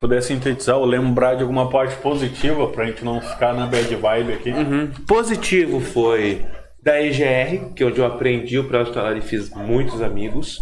[0.00, 4.32] puder sintetizar ou lembrar de alguma parte positiva pra gente não ficar na bad vibe
[4.34, 4.50] aqui.
[4.50, 4.90] Uhum.
[5.08, 6.44] Positivo foi
[6.84, 10.60] da EGR, que é onde eu aprendi o pré-hospitalar e fiz muitos amigos.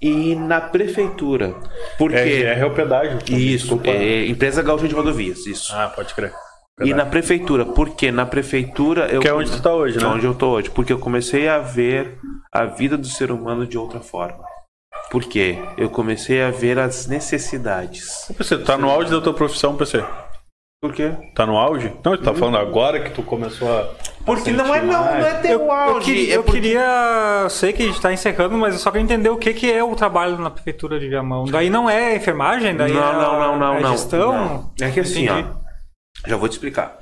[0.00, 1.54] E na prefeitura.
[1.98, 2.16] Porque.
[2.16, 3.18] É, é o pedágio.
[3.28, 3.90] Isso, Desculpa.
[3.90, 5.74] é empresa gaúcha de rodovias, isso.
[5.74, 6.32] Ah, pode crer.
[6.82, 9.20] E na prefeitura, porque na prefeitura eu.
[9.20, 10.06] Que é onde tu tá hoje, é né?
[10.08, 10.70] onde eu tô hoje.
[10.70, 12.18] Porque eu comecei a ver
[12.50, 14.42] a vida do ser humano de outra forma.
[15.10, 15.58] Por quê?
[15.76, 18.28] Eu comecei a ver as necessidades.
[18.28, 20.02] Ô, PC, tu tá no auge da tua profissão, PC?
[20.84, 21.12] Por quê?
[21.34, 21.90] Tá no auge?
[22.04, 23.88] Não, tu tá falando agora que tu começou a.
[24.26, 26.04] Porque não é não, não é ter Eu, o eu auge.
[26.04, 28.90] queria, é eu porque- queria- eu sei que a gente tá encerrando, mas eu só
[28.90, 31.46] queria entender o que, que é o trabalho na prefeitura de Viamão.
[31.46, 33.92] Daí não é enfermagem, daí Não, é, não, não, não, é não.
[33.92, 34.32] gestão.
[34.78, 34.86] Não.
[34.86, 35.48] É que assim, Entendi.
[36.26, 36.28] ó.
[36.28, 36.98] Já vou te explicar.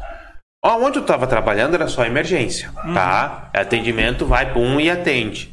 [0.65, 3.51] Ó, onde eu tava trabalhando era só emergência, tá?
[3.53, 5.53] Atendimento, vai, pum, e atende.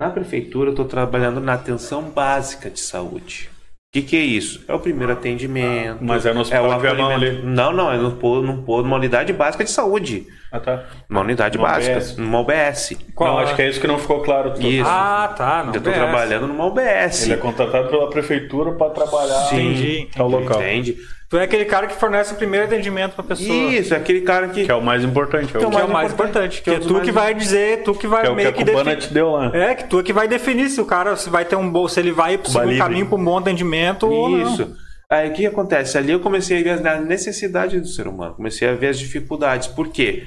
[0.00, 3.50] Na prefeitura eu tô trabalhando na atenção básica de saúde.
[3.92, 4.64] O que, que é isso?
[4.66, 5.98] É o primeiro atendimento.
[6.00, 7.40] Mas é no hospital o de Viamão acolhimento.
[7.42, 7.46] ali.
[7.54, 10.26] Não, não, é no, pô- numa unidade básica de saúde.
[10.50, 10.84] Ah, tá.
[11.10, 11.96] Uma unidade Numa básica.
[11.98, 12.16] UBS.
[12.16, 12.96] Numa UBS.
[13.14, 13.42] Qual não, é?
[13.44, 14.54] acho que é isso que não ficou claro.
[14.58, 14.88] Isso.
[14.88, 15.64] Ah, tá.
[15.64, 15.98] Não eu tô BS.
[15.98, 17.24] trabalhando numa UBS.
[17.24, 19.56] Ele é contratado pela prefeitura pra trabalhar Sim.
[19.72, 20.08] Entendi.
[20.16, 20.58] ao local.
[20.62, 20.96] Entende?
[21.32, 23.48] Tu é aquele cara que fornece o primeiro atendimento pra pessoa.
[23.48, 24.66] Isso, é aquele cara que.
[24.66, 25.46] Que é o mais importante.
[25.56, 26.60] É o Que é que, o mais importante.
[26.60, 28.58] Que é tu que vai dizer, tu que vai é o que meio a que
[28.58, 29.08] cubana definir.
[29.08, 29.50] te deu lá.
[29.54, 31.88] É, que tu é que vai definir se o cara se vai ter um bom,
[31.88, 34.52] se ele vai seguir um caminho para um bom atendimento ou não.
[34.52, 34.76] Isso.
[35.10, 35.96] Aí o que acontece?
[35.96, 39.68] Ali eu comecei a ver a necessidade do ser humano, comecei a ver as dificuldades.
[39.68, 40.24] Por quê?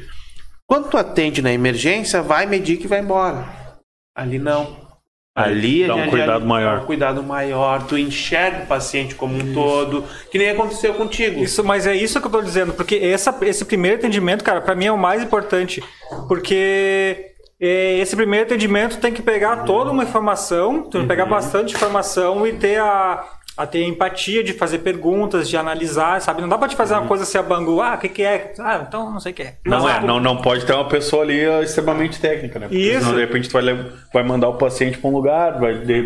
[0.65, 3.45] Quando tu atende na emergência, vai medir que vai embora.
[4.17, 4.84] Ali não.
[5.35, 6.79] Ali Dá um cuidado dá maior.
[6.79, 11.43] Um cuidado maior, tu enxerga o paciente como um todo, que nem aconteceu contigo.
[11.43, 14.73] Isso, mas é isso que eu tô dizendo, porque essa, esse primeiro atendimento, cara, pra
[14.73, 15.83] mim é o mais importante,
[16.29, 21.75] porque é, esse primeiro atendimento tem que pegar toda uma informação, tem que pegar bastante
[21.75, 23.25] informação e ter a,
[23.57, 26.41] a ter empatia de fazer perguntas, de analisar, sabe?
[26.41, 28.53] Não dá pra te fazer uma coisa assim a bangu, ah, o que que é?
[28.59, 29.55] Ah, então não sei o que é.
[29.65, 32.67] Não, é, não, não pode ter uma pessoa ali extremamente técnica, né?
[32.67, 32.99] Porque Isso.
[32.99, 33.63] senão, de repente, tu vai,
[34.13, 36.01] vai mandar o paciente pra um lugar, vai, de-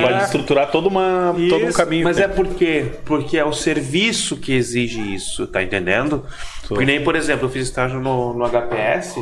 [0.00, 0.18] vai É.
[0.18, 2.04] destruturar todo, uma, todo um caminho.
[2.04, 2.24] Mas né?
[2.24, 2.86] é por quê?
[3.04, 6.26] Porque é o serviço que exige isso, tá entendendo?
[6.66, 9.14] Porque nem, por exemplo, eu fiz estágio no, no HPS.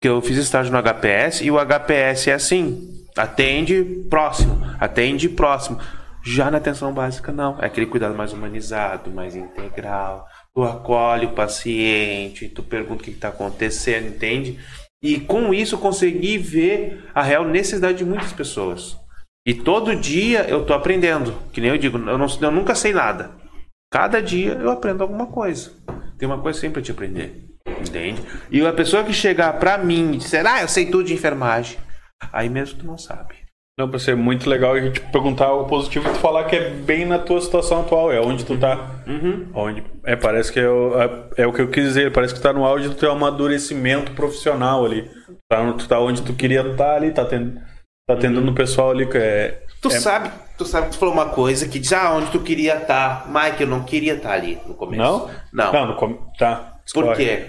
[0.00, 2.92] Que eu fiz estágio no HPS e o HPS é assim.
[3.16, 5.78] Atende próximo, atende próximo.
[6.26, 7.56] Já na atenção básica, não.
[7.60, 10.26] É aquele cuidado mais humanizado, mais integral.
[10.52, 14.58] Tu acolhe o paciente, tu pergunta o que está acontecendo, entende?
[15.00, 18.96] E com isso consegui ver a real necessidade de muitas pessoas.
[19.46, 21.32] E todo dia eu tô aprendendo.
[21.52, 23.30] Que nem eu digo, eu, não, eu nunca sei nada.
[23.88, 25.70] Cada dia eu aprendo alguma coisa.
[26.18, 27.46] Tem uma coisa sempre pra te aprender.
[27.80, 28.20] Entende?
[28.50, 31.78] E a pessoa que chegar pra mim e disser, ah, eu sei tudo de enfermagem.
[32.32, 33.45] Aí mesmo tu não sabe.
[33.78, 36.70] Não, pra ser muito legal a gente perguntar o positivo e tu falar que é
[36.70, 39.02] bem na tua situação atual, é onde tu tá.
[39.06, 39.48] Uhum.
[39.54, 42.40] Onde, é, parece que é o, é, é o que eu quis dizer, parece que
[42.40, 45.10] tá no auge do teu amadurecimento profissional ali.
[45.46, 47.60] Tá, tu tá onde tu queria estar tá ali, tá tendo,
[48.08, 49.62] tá tendo no pessoal ali que é.
[49.82, 52.40] Tu é- sabe, tu sabe que tu falou uma coisa que diz, ah, onde tu
[52.40, 53.28] queria estar.
[53.30, 55.02] Mike, eu não queria estar ali no começo.
[55.02, 55.30] Não?
[55.52, 55.72] Não.
[55.72, 56.78] Não, no com- tá.
[56.94, 57.16] Por escolhe.
[57.16, 57.46] quê?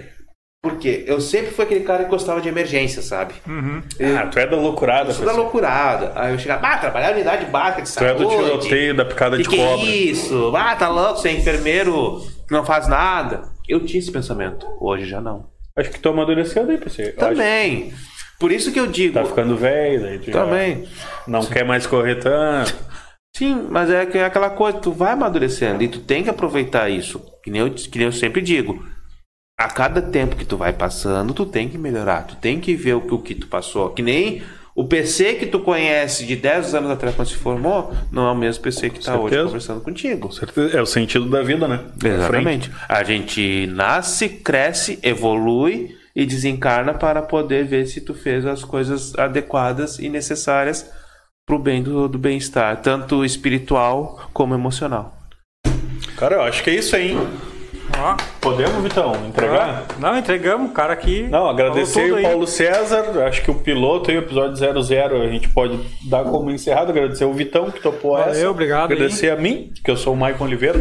[0.62, 3.36] Porque eu sempre fui aquele cara que gostava de emergência, sabe?
[3.46, 5.44] Ah, tu é da loucurada, Eu sou da pessoal.
[5.46, 6.12] loucurada.
[6.16, 8.24] Aí eu chegava, ah, trabalhar na unidade básica de Tu é saúde.
[8.24, 9.86] do tiroteio, da picada que de que cobra.
[9.86, 10.54] é isso?
[10.56, 13.44] Ah, tá louco, você é enfermeiro, não faz nada.
[13.68, 14.66] Eu tinha esse pensamento.
[14.82, 15.46] Hoje já não.
[15.78, 17.02] Acho que tu amadureceu aí, PC.
[17.04, 17.94] Eu acho Também.
[18.40, 19.14] Por isso que eu digo.
[19.14, 20.88] que Tá ficando velho, daí tu já Também.
[21.28, 22.76] Não quer mais correr tanto.
[23.36, 26.90] Sim, mas é que é aquela coisa, tu vai amadurecendo e tu tem que aproveitar
[26.90, 27.22] isso.
[27.44, 28.84] Que nem eu, que nem eu sempre digo.
[29.60, 32.28] A cada tempo que tu vai passando, tu tem que melhorar.
[32.28, 33.90] Tu tem que ver o que, o que tu passou.
[33.90, 34.44] Que nem
[34.76, 38.36] o PC que tu conhece de 10 anos atrás quando se formou, não é o
[38.36, 40.28] mesmo PC que tá hoje conversando contigo.
[40.28, 40.78] Com certeza.
[40.78, 41.80] É o sentido da vida, né?
[42.06, 42.72] Exatamente.
[42.88, 49.18] A gente nasce, cresce, evolui e desencarna para poder ver se tu fez as coisas
[49.18, 50.88] adequadas e necessárias
[51.48, 55.18] pro bem do, do bem-estar, tanto espiritual como emocional.
[56.16, 57.28] Cara, eu acho que é isso aí, hein?
[57.98, 59.86] Ó, Podemos, Vitão, entregar?
[60.00, 61.24] não, entregamos, o cara aqui.
[61.24, 62.24] Não, agradecer o tudo aí.
[62.24, 66.52] Paulo César, acho que o piloto aí, o episódio 00, a gente pode dar como
[66.52, 66.92] encerrado.
[66.92, 68.50] Agradecer o Vitão que topou Valeu, essa.
[68.50, 68.92] obrigado.
[68.92, 70.80] Agradecer a mim, que eu sou o Maicon Oliveira.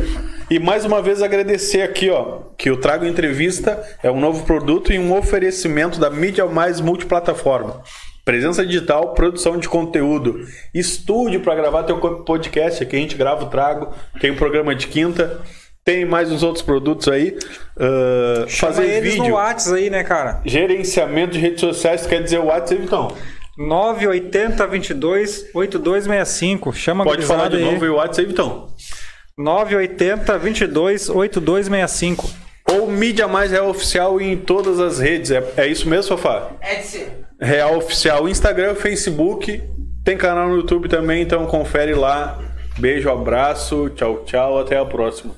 [0.50, 4.92] E mais uma vez agradecer aqui, ó, que o Trago Entrevista é um novo produto
[4.92, 7.82] e um oferecimento da Mídia Mais Multiplataforma.
[8.24, 10.40] Presença digital, produção de conteúdo,
[10.74, 12.82] estúdio para gravar teu podcast.
[12.82, 15.40] Aqui a gente grava o Trago, tem um programa de quinta,
[15.86, 17.38] tem mais uns outros produtos aí.
[17.78, 19.28] Ah, Chama fazer eles vídeo.
[19.28, 20.40] no Whats aí, né, cara?
[20.44, 23.12] Gerenciamento de redes sociais, quer dizer o WhatsApp, então?
[23.56, 26.72] 980 22 8265.
[26.72, 27.64] Chama a Pode falar de aí.
[27.64, 28.66] novo aí o WhatsApp, então.
[29.38, 32.28] 980 22 8265.
[32.72, 35.30] Ou Mídia Mais Real Oficial em todas as redes.
[35.30, 36.50] É, é isso mesmo, Fafá?
[36.62, 37.12] É de ser.
[37.40, 39.62] Real Oficial, Instagram, Facebook.
[40.04, 42.40] Tem canal no YouTube também, então confere lá.
[42.76, 45.32] Beijo, abraço, tchau, tchau, até a próxima.